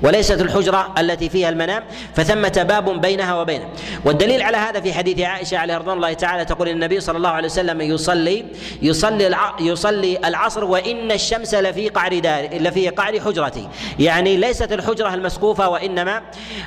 [0.02, 3.68] وليست الحجرة التي فيها المنام فثمة باب بينها وبينه.
[4.04, 7.48] والدليل على هذا في حديث عائشة عليه رضوان الله تعالى تقول النبي صلى الله عليه
[7.48, 8.44] وسلم يصلي
[8.82, 13.68] يصلي يصلي العصر وإن الشمس لفي قعر دار لفي قعر حجرتي.
[13.98, 16.22] يعني ليست الحجرة المسقوفة وإنما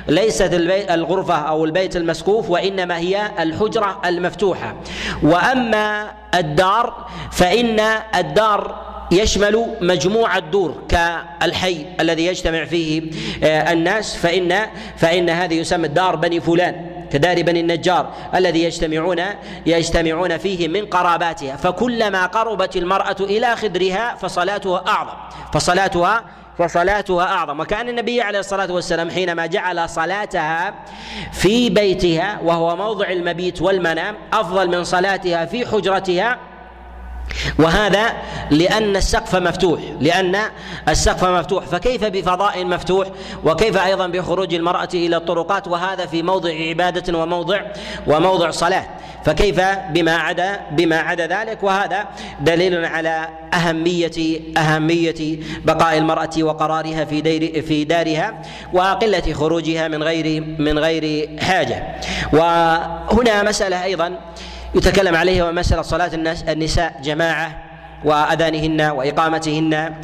[0.08, 0.50] ليست
[0.90, 4.76] الغرفة أو البيت المسقوف وإنما هي الحجرة المفتوحة.
[5.22, 7.80] وأما الدار فإن
[8.14, 13.02] الدار يشمل مجموع الدور كالحي الذي يجتمع فيه
[13.44, 19.22] آه، الناس فإن فإن هذه يسمى الدار بني فلان كدار بني النجار الذي يجتمعون
[19.66, 25.16] يجتمعون فيه من قراباتها فكلما قربت المرأة إلى خدرها فصلاتها أعظم
[25.52, 26.24] فصلاتها
[26.58, 27.60] فصلاتها أعظم.
[27.60, 30.74] وكأن النبي عليه الصلاة والسلام حينما جعل صلاتها
[31.32, 36.38] في بيتها وهو موضع المبيت والمنام أفضل من صلاتها في حجرتها
[37.58, 38.12] وهذا
[38.50, 40.36] لأن السقف مفتوح لأن
[40.88, 41.64] السقف مفتوح.
[41.64, 43.08] فكيف بفضاء مفتوح؟
[43.44, 47.60] وكيف أيضا بخروج المرأة إلى الطرقات؟ وهذا في موضع عبادة وموضع
[48.06, 48.86] وموضع صلاة.
[49.24, 49.60] فكيف
[49.90, 52.06] بما عدا بما عدا ذلك؟ وهذا
[52.40, 60.40] دليل على أهمية أهمية بقاء المرأة وقرارها في دير في دارها وقلة خروجها من غير
[60.58, 61.96] من غير حاجة.
[62.32, 64.18] وهنا مسألة أيضا
[64.74, 66.10] يتكلم عليه ومسألة صلاة
[66.48, 67.62] النساء جماعة
[68.04, 69.94] وأذانهن وإقامتهن.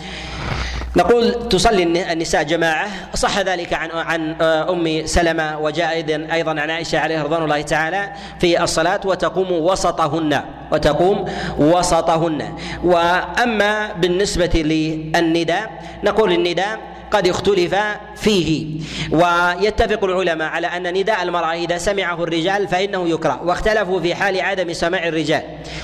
[0.96, 2.88] نقول تصلي النساء جماعة.
[3.14, 5.94] صح ذلك عن عن أم سلمة وجاء
[6.33, 10.40] أيضا عن عائشة عليه رضوان الله تعالى في الصلاة وتقوم وسطهن
[10.72, 11.24] وتقوم
[11.59, 12.55] وسطهن.
[12.85, 15.70] وأما بالنسبة للنداء
[16.05, 16.79] نقول النداء
[17.14, 17.74] قد اختلف
[18.16, 18.66] فيه.
[19.11, 23.40] ويتفق العلماء على أن نداء المرأة إذا سمعه الرجال فإنه يكره.
[23.44, 25.42] واختلفوا في حال عدم سماع الرجال.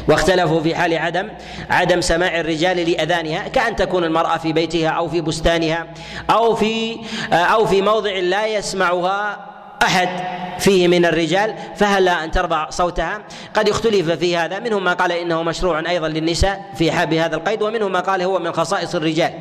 [0.08, 1.28] واختلفوا في حال عدم
[1.70, 3.48] عدم سماع الرجال لأذانها.
[3.48, 5.86] كأن تكون المرأة في بيتها أو في بستانها
[6.30, 6.96] أو في
[7.32, 9.50] أو في موضع لا يسمعها
[9.82, 10.08] أحد
[10.58, 13.22] فيه من الرجال فهل أن ترفع صوتها؟
[13.54, 17.62] قد اختلف في هذا منهم ما قال إنه مشروع أيضا للنساء في حاب هذا القيد
[17.62, 19.32] ومنهم ما قال هو من خصائص الرجال.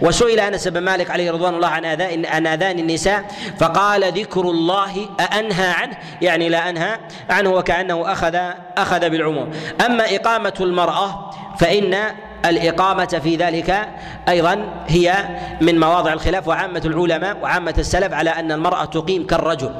[0.00, 3.24] وسئل أنس بن مالك عليه رضوان الله عن آذان عن آذان النساء
[3.58, 6.98] فقال ذكر الله أأنهى عنه يعني لا أنهى
[7.30, 8.38] عنه وكأنه أخذ
[8.76, 9.50] أخذ بالعموم.
[9.86, 11.96] أما إقامة المرأة فإن
[12.44, 13.88] الإقامة في ذلك
[14.28, 15.14] أيضا هي
[15.60, 19.70] من مواضع الخلاف وعامة العلماء وعامة السلف على أن المرأة تقيم كالرجل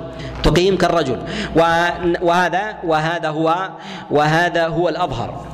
[0.43, 1.19] تقيم كالرجل.
[2.23, 3.71] وهذا وهذا هو
[4.11, 5.54] وهذا هو الأظهر.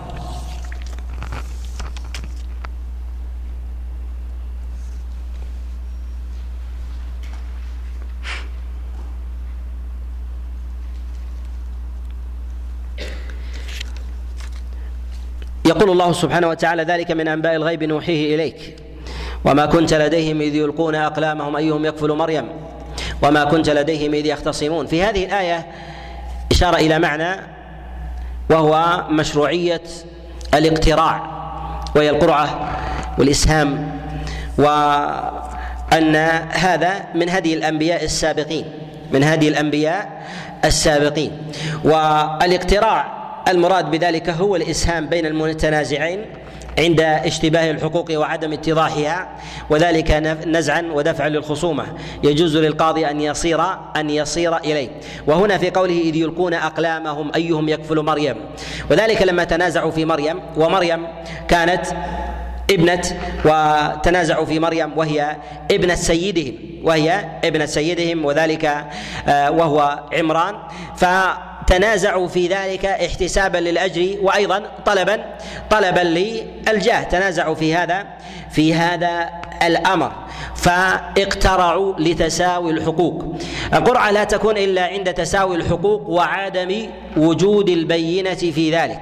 [15.70, 18.76] يقول الله سبحانه وتعالى ذلك من أنباء الغيب نوحيه إليك.
[19.44, 22.48] وما كنت لديهم إذ يلقون أقلامهم أيهم يكفل مريم.
[23.22, 24.86] وما كنت لديهم إذ يختصمون.
[24.86, 25.66] في هذه الآية
[26.52, 27.40] إشارة إلى معنى
[28.50, 29.82] وهو مشروعية
[30.54, 31.22] الاقتراع
[31.96, 32.70] وهي القرعه
[33.18, 34.00] والإسهام
[34.58, 36.16] وأن
[36.50, 38.64] هذا من هدي الأنبياء السابقين
[39.12, 40.22] من هدي الأنبياء
[40.64, 41.32] السابقين.
[41.84, 46.24] والإقتراع المراد بذلك هو الإسهام بين المتنازعين
[46.78, 49.28] عند اشتباه الحقوق وعدم اتضاحها
[49.70, 50.10] وذلك
[50.46, 51.84] نزعا ودفعا للخصومة.
[52.24, 53.60] يجوز للقاضي أن يصير
[53.96, 54.88] أن يصير إليه.
[55.26, 58.36] وهنا في قوله إذ يلقون أقلامهم أيهم يكفل مريم.
[58.90, 61.06] وذلك لما تنازعوا في مريم ومريم
[61.48, 61.86] كانت
[62.70, 63.02] ابنة
[63.44, 65.36] وتنازعوا في مريم وهي
[65.70, 68.84] ابنة سيدهم وهي ابنة سيدهم وذلك
[69.28, 70.54] آه، وهو عمران.
[70.96, 71.04] ف
[71.70, 75.24] تنازعوا في ذلك احتسابا للأجر وأيضا طلبا
[75.70, 77.02] طلبا للجاه.
[77.02, 78.06] تنازعوا في هذا
[78.50, 79.30] في هذا
[79.62, 80.12] الأمر.
[80.56, 83.24] فاقترعوا لتساوي الحقوق.
[83.74, 89.00] القرعه لا تكون إلا عند تساوي الحقوق وعدم وجود البينة في ذلك.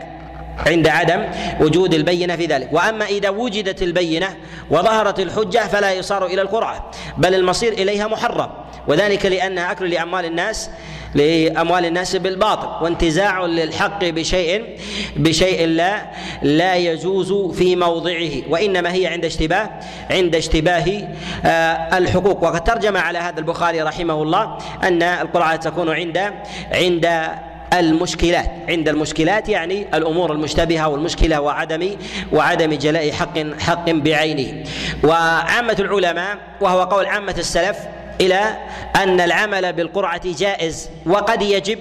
[0.67, 1.25] عند عدم
[1.61, 2.69] وجود البينة في ذلك.
[2.73, 4.37] وأما إذا وجدت البينة
[4.71, 8.51] وظهرت الحجة فلا يصار إلى القرعة بل المصير إليها محرم.
[8.89, 10.71] وذلك لأنها أكل لأموال الناس.
[11.15, 14.77] لأموال الناس بالباطل وانتزاع للحق بشيء
[15.17, 16.03] بشيء لا
[16.43, 19.71] لا يجوز في موضعه وإنما هي عند اشتباه
[20.11, 21.09] عند اشتباه
[21.45, 22.45] آه، الحقوق.
[22.45, 26.33] وقد ترجم على هذا البخاري رحمه الله أن القرعه تكون عند
[26.73, 27.29] عند
[27.73, 31.91] المشكلات عند المشكلات يعني الأمور المشتبهة والمشكلة وعدم
[32.33, 34.65] وعدم جلاء حق حق بعينه.
[35.05, 37.79] وعامة العلماء وهو قول عامة السلف
[38.21, 38.57] إلى
[38.97, 41.79] أن العمل بالقرعة جائز وقد يجب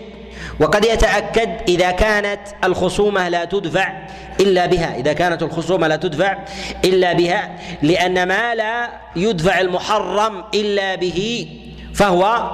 [0.59, 3.93] وقد يتأكد إذا كانت الخصومة لا تدفع
[4.39, 6.37] إلا بها إذا كانت الخصومة لا تدفع
[6.85, 11.47] إلا بها لأن ما لا يدفع المحرم إلا به
[11.97, 12.49] فهو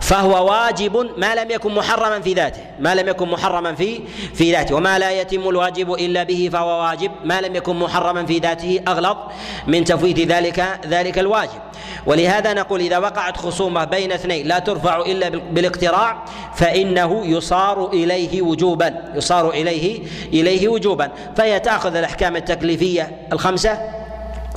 [0.00, 4.00] فهو واجب ما لم يكن محرما في ذاته ما لم يكن محرما في
[4.34, 8.38] في ذاته وما لا يتم الواجب إلا به فهو واجب ما لم يكن محرما في
[8.38, 9.18] ذاته اغلط
[9.66, 11.60] من تفويت ذلك ذلك الواجب.
[12.06, 18.94] ولهذا نقول إذا وقعت خصومة بين اثنين لا ترفع إلا بالاقتراع فإنه يصار إليه وجوبا
[19.14, 20.00] يصار إليه
[20.32, 21.10] إليه وجوبا.
[21.36, 23.78] فهي تأخذ الأحكام التكليفية الخمسة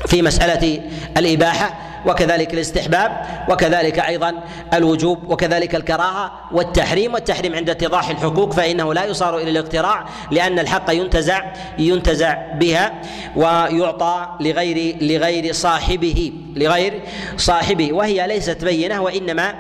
[0.06, 0.82] في مسألة
[1.18, 1.93] الإباحة.
[2.06, 9.38] وكذلك الاستحباب وكذلك أيضا الوجوب وكذلك الكراهة والتحريم والتحريم عند اتضاح الحقوق فإنه لا يصار
[9.38, 11.44] إلى الاقتراع لأن الحق ينتزع
[11.78, 12.94] ينتزع بها
[13.36, 17.02] ويعطى لغير لغير صاحبه لغير
[17.38, 19.56] صاحبه وهي ليست بينة وإنما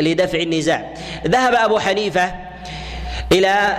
[0.00, 0.94] لدفع النزاع.
[1.26, 2.34] ذهب أبو حنيفة
[3.32, 3.78] إلى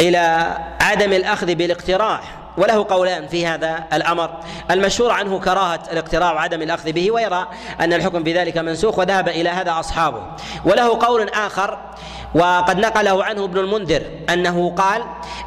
[0.00, 4.30] إلى عدم الأخذ بالاقتراح وله قولان في هذا الأمر.
[4.70, 7.46] المشهور عنه كراهة الاقتراع وعدم الأخذ به ويرى
[7.80, 10.22] أن الحكم في ذلك منسوخ وذهب إلى هذا أصحابه.
[10.64, 11.78] وله قول آخر
[12.34, 15.02] وقد نقله عنه ابن المنذر أنه قال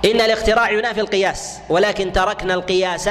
[0.05, 3.09] إن الاقتراع ينافي القياس ولكن تركنا القياس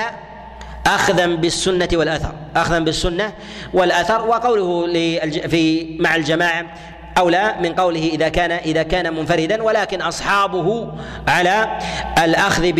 [0.86, 2.32] اخذا بالسنة والأثر.
[2.56, 3.32] اخذا بالسنة
[3.74, 4.86] والأثر وقوله
[5.48, 6.64] في مع الجماعة
[7.18, 10.92] أولى من قوله إذا كان إذا كان منفردا ولكن أصحابه
[11.28, 11.78] على
[12.24, 12.72] الأخذ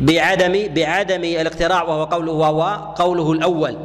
[0.00, 3.76] بعدم بعدم الاقتراع وهو قوله وهو قوله الأول.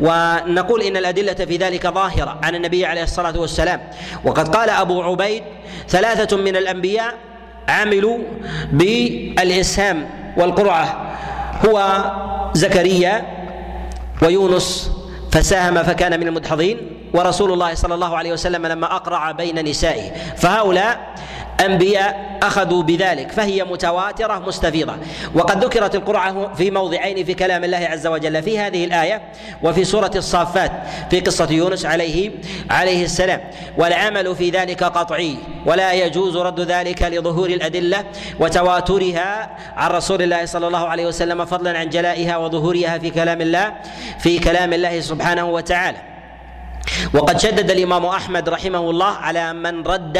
[0.00, 3.80] ونقول إن الأدلة في ذلك ظاهرة عن النبي عليه الصلاة والسلام.
[4.24, 5.42] وقد قال أبو عبيد
[5.88, 7.14] ثلاثة من الأنبياء
[7.68, 8.18] عملوا
[8.72, 11.16] بالإسهام والقرعة.
[11.66, 12.04] هو
[12.54, 13.26] زكريا
[14.22, 14.90] ويونس
[15.32, 16.97] فساهم فكان من المدحضين.
[17.14, 20.12] ورسول الله صلى الله عليه وسلم لما أقرع بين نسائه.
[20.36, 21.14] فهؤلاء
[21.64, 24.94] أنبياء أخذوا بذلك فهي متواترة مستفيضة.
[25.34, 29.22] وقد ذكرت القرعة في موضعين في كلام الله عز وجل في هذه الآية
[29.62, 30.72] وفي سورة الصافات
[31.10, 32.30] في قصة يونس عليه
[32.70, 33.40] عليه السلام.
[33.78, 35.36] والعمل في ذلك قطعي
[35.66, 38.04] ولا يجوز رد ذلك لظهور الأدلة
[38.40, 43.72] وتواترها عن رسول الله صلى الله عليه وسلم فضلا عن جلائها وظهورها في كلام الله
[44.18, 46.17] في كلام الله سبحانه وتعالى.
[47.14, 50.18] وقد شدد الإمام أحمد رحمه الله على من رد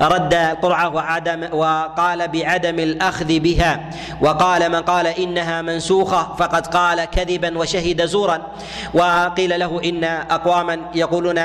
[0.00, 3.90] رد القرعه وعدم وقال بعدم الأخذ بها.
[4.20, 8.42] وقال من قال إنها منسوخة فقد قال كذبا وشهد زورا.
[8.94, 11.38] وقيل له إن أقواما يقولون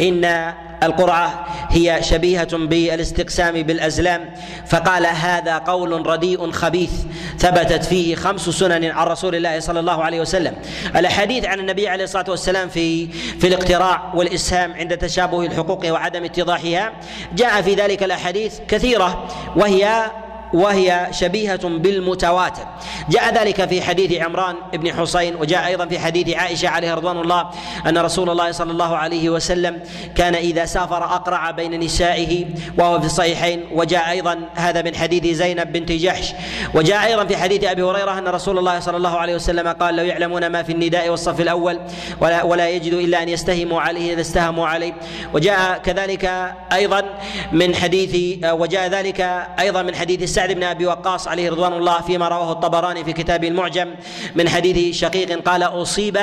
[0.00, 4.30] إن القرعة هي شبيهة بالاستقسام بالأزلام.
[4.66, 6.92] فقال هذا قول رديء خبيث
[7.38, 10.54] ثبتت فيه خمس سنن عن رسول الله صلى الله عليه وسلم.
[10.96, 16.92] الأحاديث عن النبي عليه الصلاة والسلام في في الاقتراع والإسهام عند تشابه الحقوق وعدم اتضاحها
[17.32, 20.10] جاء في ذلك الأحاديث كثيرة وهي
[20.54, 22.66] وهي شبيهة بالمتواتر.
[23.10, 27.50] جاء ذلك في حديث عمران بن حسين وجاء أيضا في حديث عائشة عليه رضوان الله
[27.86, 29.80] أن رسول الله صلى الله عليه وسلم
[30.14, 32.46] كان إذا سافر أقرع بين نسائه
[32.78, 36.32] وهو في الصحيحين وجاء أيضا هذا من حديث زينب بنت جحش.
[36.74, 40.04] وجاء أيضا في حديث أبي هريرة أن رسول الله صلى الله عليه وسلم قال لو
[40.04, 41.80] يعلمون ما في النداء والصف الأول
[42.20, 44.92] ولا, ولا يجدوا إلا أن يستهموا عليه إذا استهموا عليه.
[45.34, 47.04] وجاء كذلك أيضا
[47.52, 49.20] من حديث وجاء ذلك
[49.58, 53.48] أيضا من حديث سعد بن أبي وقاص عليه رضوان الله فيما رواه الطبراني في كتابه
[53.48, 53.94] المعجم
[54.34, 56.18] من حديث شقيق قال أصيب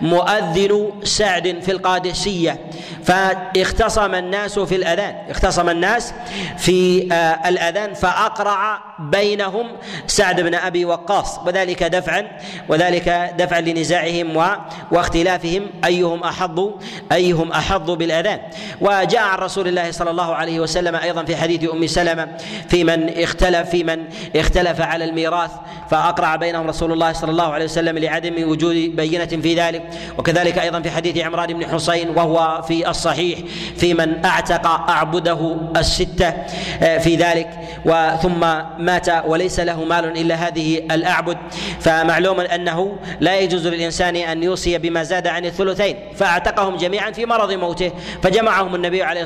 [0.00, 2.60] مؤذن سعد في القادسية
[3.04, 6.14] فاختصم الناس في الأذان اختصم الناس
[6.58, 9.66] في آه، الأذان فأقرع بينهم
[10.06, 12.38] سعد بن أبي وقاص وذلك دفعا
[12.68, 14.56] وذلك دفعا لنزاعهم
[14.90, 16.70] واختلافهم أيهم أحظ
[17.12, 18.40] أيهم أحظ بالأذان.
[18.80, 22.36] وجاء عن رسول الله صلى الله عليه وسلم أيضا في حديث أم سلمة
[22.68, 23.08] في من
[23.46, 24.04] اختلف في من؟
[24.36, 25.50] اختلف على الميراث
[25.90, 29.82] فأقرع بينهم رسول الله صلى الله عليه وسلم لعدم وجود بينة في ذلك.
[30.18, 33.38] وكذلك أيضا في حديث عمران بن حسين وهو في الصحيح
[33.76, 36.34] في من أعتق أعبده الستة
[36.82, 37.50] آه، في ذلك.
[37.84, 38.40] وثم
[38.78, 41.38] مات وليس له مال إلا هذه الأعبد.
[41.80, 45.96] فمعلوم أنه لا يجوز للإنسان أن يوصي بما زاد عن الثلثين.
[46.16, 47.92] فأعتقهم جميعا في مرض موته
[48.22, 49.22] فجمعهم النبي عليه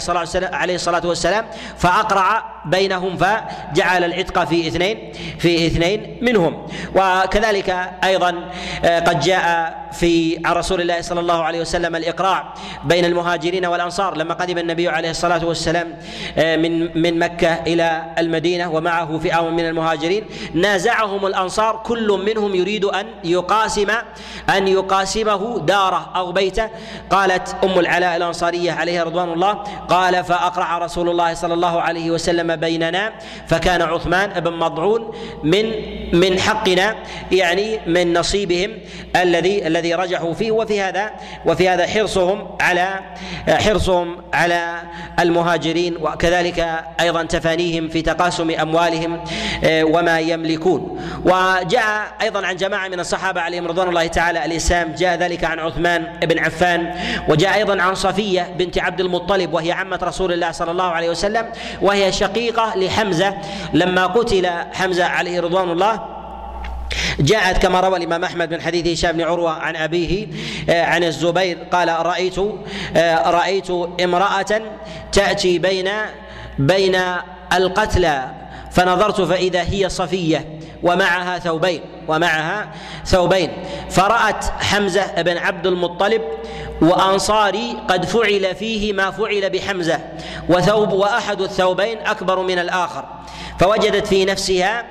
[0.74, 1.46] الصلاة والسلام
[1.78, 6.66] فأقرع بينهم فجعل العتق في اثنين في اثنين منهم.
[6.94, 8.34] وكذلك أيضا
[8.84, 12.54] آه، قد جاء في عن رسول الله صلى الله عليه وسلم الإقراع
[12.84, 14.16] بين المهاجرين والأنصار.
[14.16, 15.94] لما قدم النبي عليه الصلاة والسلام
[16.38, 22.84] آه، من من مكة إلى المدينة ومعه فئة من المهاجرين نازعهم الأنصار كل منهم يريد
[22.84, 23.90] أن يقاسم
[24.56, 26.68] أن يقاسمه داره أو بيته.
[27.10, 29.52] قالت أم العلاء الأنصارية عليها رضوان الله
[29.88, 33.12] قال فأقرع رسول الله صلى الله عليه وسلم بيننا
[33.48, 35.12] فكان عثمان بن مضعون
[35.44, 35.72] من
[36.12, 36.96] من حقنا
[37.32, 38.78] يعني من نصيبهم
[39.16, 41.10] الذي الذي رجحوا فيه وفي هذا
[41.46, 43.00] وفي هذا حرصهم على
[43.48, 44.82] حرصهم على
[45.20, 49.24] المهاجرين وكذلك أيضا تفانيهم في تقاسم أموالهم
[49.64, 51.00] آه، وما يملكون.
[51.24, 56.06] وجاء أيضا عن جماعة من الصحابة عليهم رضوان الله تعالى الإسلام جاء ذلك عن عثمان
[56.22, 56.94] بن عفان
[57.28, 61.46] وجاء أيضا عن صفية بنت عبد المطلب وهي عمة رسول الله صلى الله عليه وسلم
[61.82, 62.39] وهي شقيقة
[62.76, 63.34] لحمزة
[63.74, 66.20] لما قتل حمزة عليه رضوان الله.
[67.20, 70.26] جاءت كما روى الإمام أحمد من حديث هشام بن عروة عن أبيه
[70.70, 72.38] آه، عن الزبير قال رأيت
[72.96, 73.70] آه، رأيت
[74.04, 74.62] امرأة
[75.12, 75.90] تأتي بين
[76.58, 76.96] بين
[77.52, 78.30] القتلى
[78.70, 81.80] فنظرت فإذا هي صفية ومعها ثوبين.
[82.10, 82.68] ومعها
[83.06, 83.50] ثوبين.
[83.90, 86.22] فرأت حمزة بن عبد المطلب
[86.82, 90.00] وأنصاري قد فعل فيه ما فعل بحمزة
[90.48, 93.04] وثوب وأحد الثوبين أكبر من الآخر.
[93.58, 94.84] فوجدت في نفسها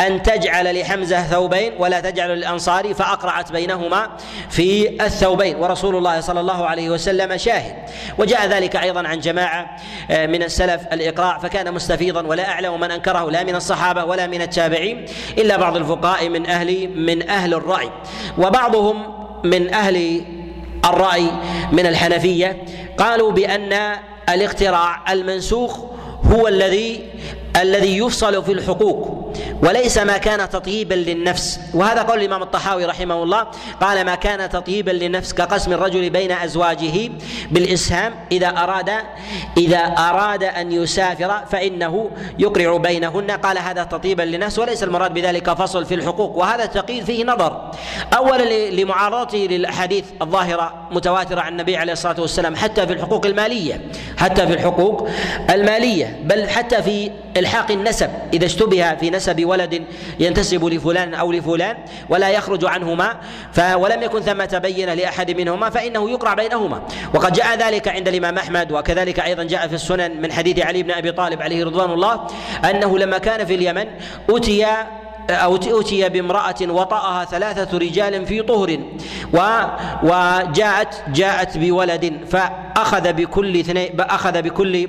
[0.00, 4.08] أن تجعل لحمزة ثوبين ولا تجعل للأنصار فأقرعت بينهما
[4.50, 5.56] في الثوبين.
[5.56, 7.74] ورسول الله صلى الله عليه وسلم شاهد.
[8.18, 9.76] وجاء ذلك أيضا عن جماعة
[10.10, 14.42] آه، من السلف الإقراع فكان مستفيضا ولا أعلم من أنكره لا من الصحابة ولا من
[14.42, 15.04] التابعين
[15.38, 17.90] إلا بعض الفقهاء من أهل من أهل الرأي.
[18.38, 20.24] وبعضهم من أهل
[20.84, 21.30] الرأي
[21.72, 22.64] من الحنفية
[22.98, 23.96] قالوا بأن
[24.28, 25.78] الاقتراع المنسوخ
[26.24, 27.04] هو الذي
[27.56, 29.25] الذي يفصل في الحقوق.
[29.62, 31.60] وليس ما كان تطييبا للنفس.
[31.74, 33.46] وهذا قول الإمام الطحاوي رحمه الله
[33.80, 37.10] قال ما كان تطييبا للنفس كقسم الرجل بين أزواجه
[37.50, 38.90] بالإسهام إذا أراد
[39.56, 43.30] إذا أراد أن يسافر فإنه يقرع بينهن.
[43.30, 46.36] قال هذا تطيبا للنفس وليس المراد بذلك فصل في الحقوق.
[46.36, 47.70] وهذا التقييد فيه نظر.
[48.16, 53.80] اولا لمعارضته للأحاديث الظاهرة متواترة عن النبي عليه الصلاة والسلام حتى في الحقوق المالية
[54.18, 55.08] حتى في الحقوق
[55.50, 59.84] المالية بل حتى في إلحاق النسب إذا اشتبه في نسب ولد
[60.20, 61.76] ينتسب لفلان أو لفلان
[62.08, 63.16] ولا يخرج عنهما
[63.74, 66.82] ولم يكن ثمة بينه لأحد منهما فإنه يقرع بينهما.
[67.14, 70.90] وقد جاء ذلك عند الإمام أحمد وكذلك أيضا جاء في السنن من حديث علي بن
[70.90, 72.26] أبي طالب عليه رضوان الله
[72.70, 73.86] أنه لما كان في اليمن
[74.30, 74.66] أتي
[75.30, 78.78] أو أتي بامرأة وطأها ثلاثة رجال في طهر
[79.32, 79.38] و
[80.02, 82.18] وجاءت جاءت بولد
[82.76, 84.88] فأخذ بكل اثنين أخذ بكل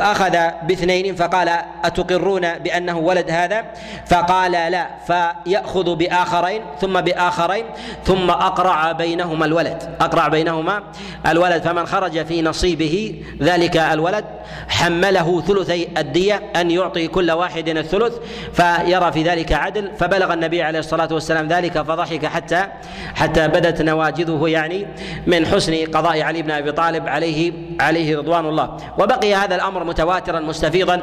[0.00, 1.48] أخذ باثنين فقال
[1.84, 3.64] أتقرون بأنه ولد هذا؟
[4.06, 7.64] فقال لا فيأخذ بآخرين ثم بآخرين
[8.04, 9.96] ثم أقرع بينهما الولد.
[10.00, 10.82] أقرع بينهما
[11.26, 14.24] الولد فمن خرج في نصيبه ذلك الولد
[14.68, 18.14] حمله ثلثي الدية أن يعطي كل واحد الثلث
[18.52, 22.66] فيرى في ذلك عدل فبلغ النبي عليه الصلاة والسلام ذلك فضحك حتى
[23.14, 24.86] حتى بدت نواجذه يعني
[25.26, 28.76] من حسن قضاء علي بن أبي طالب عليه عليه رضوان الله.
[28.98, 31.00] وبقي هذا الأمر متواترا مستفيضا.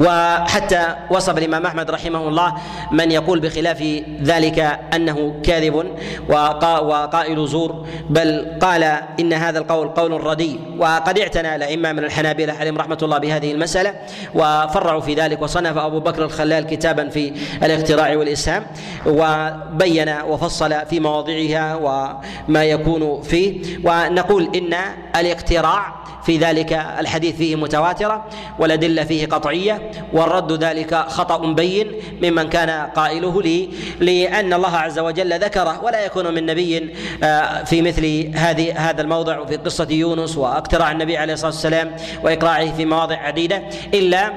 [0.00, 2.54] وحتى وصف الإمام أحمد رحمه الله
[2.92, 3.82] من يقول بخلاف
[4.22, 5.84] ذلك أنه كاذب
[6.28, 8.82] وقائل زور بل قال
[9.20, 10.60] إن هذا القول قول ردي.
[10.78, 13.94] وقد اعتنى الأئمة من الحنابلة عليهم رحمة الله بهذه المسألة
[14.34, 18.66] وفرعوا في ذلك وصنف أبو بكر الخلال كتابا في الاختراع والإسهام
[19.06, 23.78] وبين وفصل في مواضعها وما يكون فيه.
[23.84, 24.74] ونقول إن
[25.16, 25.97] الاقتراع
[26.28, 28.24] في ذلك الحديث فيه متواترة
[28.58, 33.68] والأدلة فيه قطعية والرد ذلك خطأ بين ممن كان قائله لي
[34.00, 39.38] لأن الله عز وجل ذكره ولا يكون من نبي آه، في مثل هذه هذا الموضع
[39.38, 43.62] وفي قصة يونس واقتراع النبي عليه الصلاة والسلام وإقراعه في مواضع عديدة
[43.94, 44.32] إلا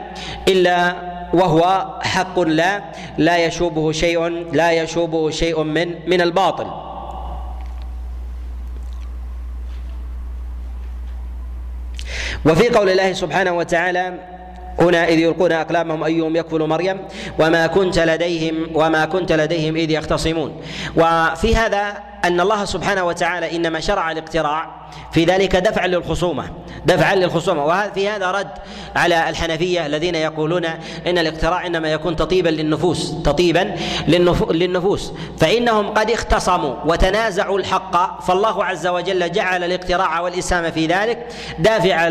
[0.48, 0.96] إلا
[1.34, 2.84] وهو حق لا
[3.18, 6.91] لا يشوبه شيء لا يشوبه شيء من من الباطل.
[12.46, 14.14] وفي قول الله سبحانه وتعالى
[14.80, 16.98] هنا إذ يلقون أقلامهم أيهم يكفل مريم
[17.40, 20.62] وما كنت لديهم وما كنت لديهم إذ يختصمون.
[20.98, 26.50] وفي هذا أن الله سبحانه وتعالى إنما شرع الاقتراع في ذلك دفعا للخصومة
[26.86, 27.66] دفعا للخصومة.
[27.66, 28.52] وفي هذا رد
[28.96, 30.66] على الحنفية الذين يقولون
[31.08, 33.76] إن الاقتراع إنما يكون تطيبا للنفوس تطيبا
[34.52, 35.14] للنفوس.
[35.40, 41.28] فإنهم قد اختصموا وتنازعوا الحق فالله عز وجل جعل الاقتراع والإسامة في ذلك
[41.60, 42.10] دافعا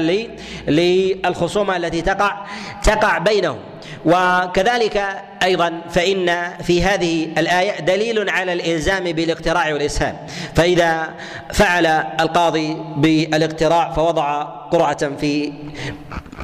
[0.69, 2.47] للخصومة التي تقع
[2.83, 3.59] تقع بينهم.
[4.05, 5.07] وكذلك
[5.43, 10.17] أيضا فإن في هذه الآية دليل على الإلزام بالاقتراع والإسهام.
[10.55, 11.09] فإذا
[11.53, 11.87] فعل
[12.21, 15.53] القاضي بالاقتراع فوضع قرعة في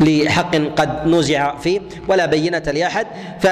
[0.00, 3.06] لحق قد نزع فيه ولا بينة لأحد
[3.40, 3.46] ف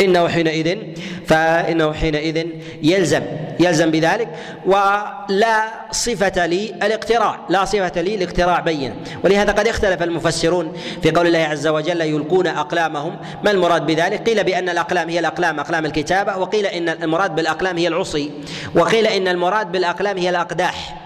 [0.00, 0.78] انه حينئذ
[1.26, 2.46] فإنه حينئذ
[2.82, 3.22] يلزم
[3.60, 4.28] يلزم بذلك.
[4.66, 8.94] ولا صفة لي الاقتراع لا صفة لي الاقتراع بين.
[9.24, 10.72] ولهذا قد اختلف المفسرون
[11.02, 15.60] في قول الله عز وجل يلقون أقلامهم ما المراد بذلك؟ قيل بأن الأقلام هي الأقلام
[15.60, 18.30] أقلام الكتابة وقيل إن المراد بالأقلام هي العصي
[18.74, 20.96] وقيل إن المراد بالأقلام هي الأقداح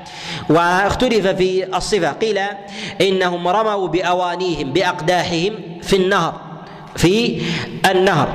[0.51, 2.41] واختلف في الصفة قيل
[3.01, 6.41] إنهم رموا بأوانيهم بأقداحهم في النهر
[6.97, 7.43] في
[7.91, 8.29] النهر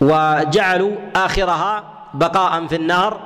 [0.00, 3.20] وجعلوا آخرها بقاء في النار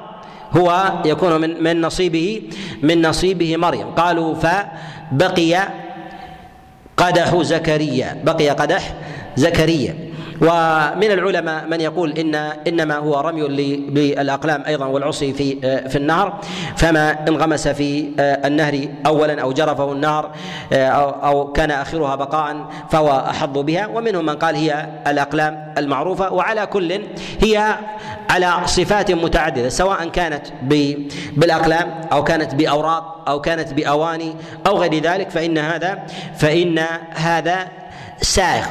[0.57, 2.43] هو يكون من من نصيبه
[2.83, 3.91] من نصيبه مريم.
[3.91, 5.69] قالوا فبقي
[6.97, 8.95] قدح زكريا بقي قدح
[9.37, 10.15] زكريا.
[10.41, 12.35] ومن العلماء من يقول ان
[12.69, 13.43] إنما هو رمي
[13.77, 16.41] بالاقلام أيضا والعصي في في النهر.
[16.77, 20.31] فما انغمس في النهر اولا أو جرفه النهر
[20.73, 23.87] أو كان آخرها بقاء فهو أحظ بها.
[23.87, 26.33] ومنهم من قال هي الأقلام المعروفة.
[26.33, 27.01] وعلى كل
[27.43, 27.75] هي
[28.31, 30.47] على صفات متعددة سواء كانت
[31.37, 34.35] بالأقلام أو كانت بأوراق أو كانت بأواني
[34.67, 35.99] أو غير ذلك فإن هذا
[36.37, 36.79] فإن
[37.11, 37.69] هذا
[38.23, 38.65] سائغ.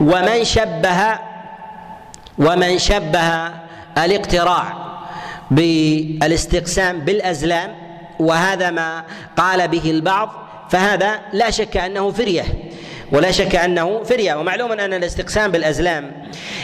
[0.00, 1.18] ومن شبه
[2.38, 3.50] ومن شبه
[3.98, 4.64] الاقتراع
[5.50, 7.74] بالاستقسام بالأزلام
[8.18, 9.04] وهذا ما
[9.36, 10.30] قال به البعض
[10.70, 12.44] فهذا لا شك أنه فرية.
[13.12, 14.34] ولا شك أنه فرية.
[14.34, 16.12] ومعلوم أن الاستقسام بالأزلام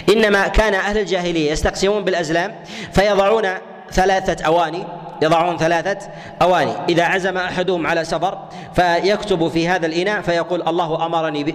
[0.08, 2.54] إنما كان أهل الجاهلية يستقسمون بالأزلام
[2.92, 3.48] فيضعون
[3.92, 4.84] ثلاثة أواني.
[5.22, 5.98] يضعون ثلاثة
[6.42, 6.72] أواني.
[6.88, 8.38] إذا عزم أحدهم على سفر
[8.74, 11.54] فيكتب في هذا الإناء فيقول الله أمرني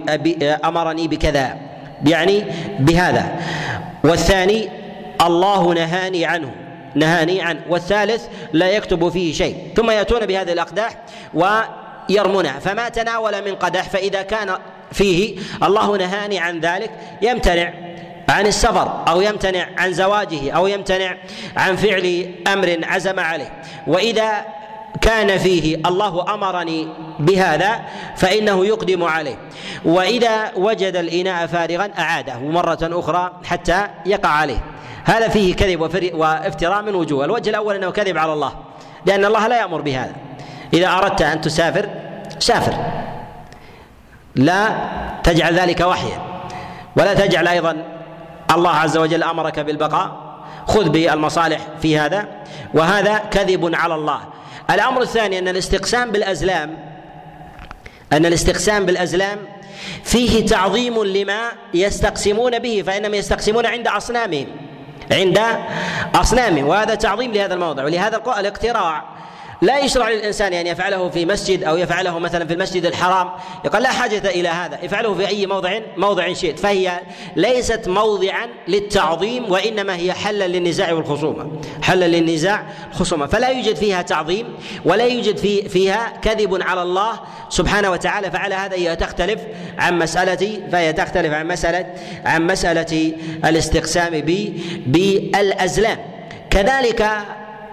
[0.64, 1.56] أمرني بكذا.
[2.06, 2.44] يعني
[2.78, 3.36] بهذا.
[4.04, 4.68] والثاني
[5.26, 6.50] الله نهاني عنه.
[6.94, 7.60] نهاني عنه.
[7.68, 9.56] والثالث لا يكتب فيه شيء.
[9.76, 10.92] ثم يأتون بهذه الأقداح
[11.34, 14.54] ويرمونها فما تناول من قدح فإذا كان
[14.92, 16.90] فيه الله نهاني عن ذلك
[17.22, 17.87] يمتنع.
[18.28, 21.16] عن السفر أو يمتنع عن زواجه أو يمتنع
[21.56, 23.52] عن فعل أمر عزم عليه.
[23.86, 24.44] وإذا
[25.00, 27.80] كان فيه الله أمرني بهذا
[28.16, 29.36] فإنه يقدم عليه.
[29.84, 34.64] وإذا وجد الإناء فارغا أعاده مرة أخرى حتى يقع عليه.
[35.04, 35.80] هذا فيه كذب
[36.14, 37.24] وافتراء من وجوه.
[37.24, 38.52] الوجه الأول أنه كذب على الله
[39.06, 40.12] لأن الله لا يأمر بهذا.
[40.74, 41.88] إذا أردت أن تسافر
[42.38, 42.74] سافر.
[44.34, 44.68] لا
[45.22, 46.22] تجعل ذلك وحيا.
[46.96, 47.97] ولا تجعل أيضا
[48.50, 50.28] الله عز وجل أمرك بالبقاء.
[50.66, 52.28] خذ بالمصالح في هذا.
[52.74, 54.20] وهذا كذب على الله.
[54.70, 56.78] الأمر الثاني أن الاستقسام بالأزلام
[58.12, 59.38] أن الاستقسام بالأزلام
[60.04, 61.40] فيه تعظيم لما
[61.74, 64.46] يستقسمون به فانهم يستقسمون عند أصنامهم
[65.12, 65.40] عند
[66.14, 66.66] أصنامهم.
[66.68, 67.84] وهذا تعظيم لهذا الموضع.
[67.84, 69.04] ولهذا الاقتراع
[69.62, 73.30] لا يشرع للإنسان أن يفعله في مسجد أو يفعله مثلا في المسجد الحرام.
[73.64, 74.78] يقول لا حاجة إلى هذا.
[74.84, 76.58] افعله في أي موضع موضع شئت.
[76.58, 77.00] فهي
[77.36, 81.50] ليست موضعا للتعظيم وإنما هي حلا للنزاع والخصومة.
[81.82, 84.46] حلا للنزاع خصومه فلا يوجد فيها تعظيم
[84.84, 88.30] ولا يوجد في فيها كذب على الله سبحانه وتعالى.
[88.30, 89.40] فعلى هذا هي تختلف
[89.78, 91.86] عن مسألة فهي تختلف عن مسألة
[92.24, 93.12] عن مسألة
[93.44, 94.20] الاستقسام
[94.86, 95.98] بالأزلام.
[96.50, 97.10] كذلك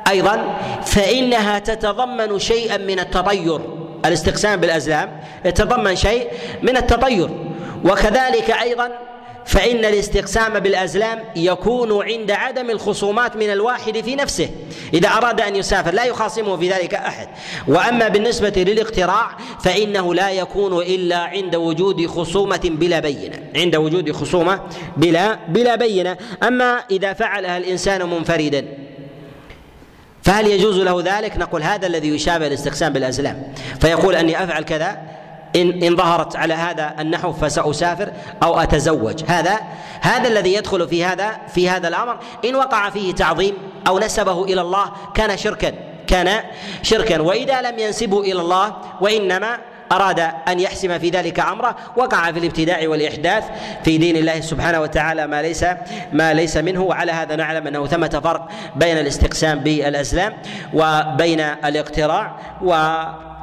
[0.07, 3.61] أيضا فإنها تتضمن شيئا من التطير
[4.05, 6.27] الاستقسام بالأزلام يتضمن شيء
[6.61, 7.29] من التطير.
[7.85, 8.91] وكذلك أيضا
[9.45, 14.49] فإن الاستقسام بالأزلام يكون عند عدم الخصومات من الواحد في نفسه.
[14.93, 17.27] إذا أراد أن يسافر لا يخاصمه في ذلك أحد.
[17.67, 23.39] وأما بالنسبة للاقتراع فإنه لا يكون إلا عند وجود خصومة بلا بينة.
[23.55, 24.59] عند وجود خصومة
[24.97, 26.17] بلا بلا بينة.
[26.43, 28.65] أما إذا فعلها الإنسان منفردا
[30.25, 33.43] فهل يجوز له ذلك؟ نقول هذا الذي يشابه الاستقسام بالأزلام.
[33.79, 34.97] فيقول أني أفعل كذا
[35.55, 38.11] إن إن ظهرت على هذا النحو فسأسافر
[38.43, 39.23] أو أتزوج.
[39.27, 39.59] هذا
[40.01, 42.17] هذا الذي يدخل في هذا في هذا الأمر.
[42.45, 43.53] إن وقع فيه تعظيم
[43.87, 45.73] أو نسبه إلى الله كان شركا
[46.07, 46.43] كان
[46.81, 47.21] شركا.
[47.21, 49.57] وإذا لم ينسبه إلى الله وإنما
[49.91, 53.43] أراد أن يحسم في ذلك أمره وقع في الابتداع والإحداث
[53.83, 55.65] في دين الله سبحانه وتعالى ما ليس
[56.13, 60.33] ما ليس منه وعلى هذا نعلم أنه ثمة فرق بين الاستقسام بالأزلام
[60.73, 62.73] وبين الاقتراع و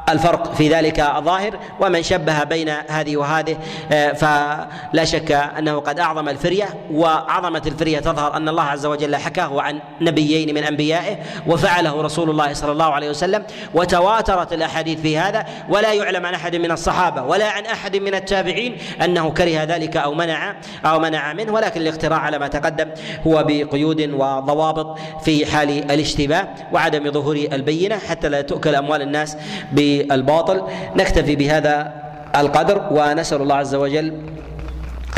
[0.08, 3.56] الفرق في ذلك ظاهر ومن شبه بين هذه وهذه
[3.92, 9.62] آه، فلا شك أنه قد أعظم الفرية وعظمه الفرية تظهر أن الله عز وجل حكاه
[9.62, 13.44] عن نبيين من أنبيائه وفعله رسول الله صلى الله عليه وسلم
[13.74, 18.78] وتواترت الأحاديث في هذا ولا يعلم عن أحد من الصحابة ولا عن أحد من التابعين
[19.04, 22.90] أنه كره ذلك أو منع أو منع منه ولكن الاختراع على ما تقدم
[23.26, 29.36] هو بقيود وضوابط في حال الاشتباه وعدم ظهور البينة حتى لا تؤكل أموال الناس
[29.72, 30.62] ب بالباطل
[30.96, 31.92] نكتفي بهذا
[32.36, 34.12] القدر ونسأل الله عز وجل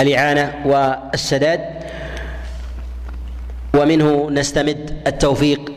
[0.01, 1.61] الإعانة والسداد.
[3.75, 5.73] ومنه نستمد التوفيق.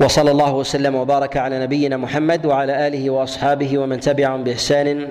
[0.00, 5.08] وصلى الله وسلم وبارك على نبينا محمد وعلى آله وأصحابه ومن تبعهم بإحسان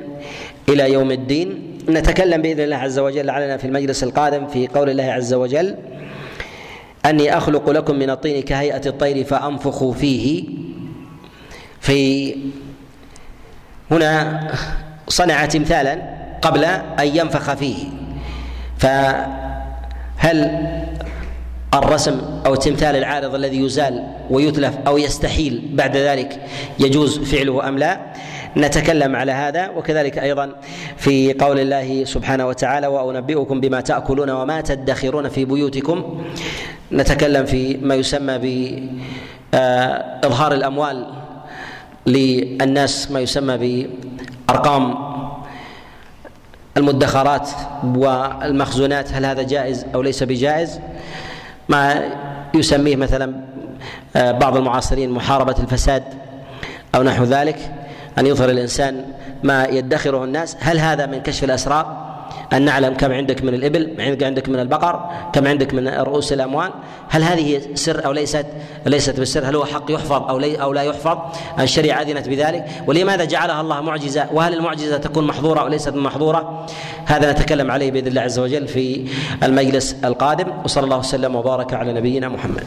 [0.69, 1.77] إلى يوم الدين.
[1.89, 5.75] نتكلم بإذن الله عز وجل علينا في المجلس القادم في قول الله عز وجل
[7.05, 10.43] أني أخلق لكم من الطين كهيئة الطير فانفخ فيه
[11.83, 12.35] في
[13.91, 14.39] هنا
[15.07, 16.01] صنع تمثالا
[16.41, 17.77] قبل أن ينفخ فيه
[18.77, 20.67] فهل
[21.73, 26.41] الرسم أو التمثال العارض الذي يزال ويتلف أو يستحيل بعد ذلك
[26.79, 27.99] يجوز فعله أم لا؟
[28.57, 30.55] نتكلم على هذا وكذلك أيضا
[30.97, 36.23] في قول الله سبحانه وتعالى وأنبئكم بما تأكلون وما تدخرون في بيوتكم
[36.91, 38.37] نتكلم في ما يسمى
[39.53, 41.22] بإظهار الأموال
[42.07, 43.87] للناس ما يسمى
[44.47, 45.13] بأرقام
[46.77, 47.49] المدخرات
[47.83, 50.79] والمخزونات هل هذا جائز أو ليس بجائز؟
[51.69, 52.01] ما
[52.53, 53.33] يسميه مثلا
[54.15, 56.03] آه، بعض المعاصرين محاربة الفساد
[56.95, 57.71] أو نحو ذلك
[58.17, 59.05] أن يظهر الإنسان
[59.43, 60.57] ما يدخره الناس.
[60.59, 62.12] هل هذا من كشف الأسرار؟
[62.53, 66.71] أن نعلم كم عندك من الإبل كم عندك من البقر كم عندك من رؤوس الأموال.
[67.09, 68.45] هل هذه سر أو ليست؟
[68.85, 69.49] ليست بالسر.
[69.49, 71.17] هل هو حق يحفظ أو لي أو لا يحفظ؟
[71.59, 72.65] الشريعة أذنت بذلك.
[72.87, 76.65] ولماذا جعلها الله معجزة؟ وهل المعجزة تكون محظورة أو ليست محظورة؟
[77.05, 79.07] هذا نتكلم عليه بإذن الله عز وجل في
[79.43, 80.47] المجلس القادم.
[80.65, 82.63] وصلى الله وسلم وبارك على نبينا محمد.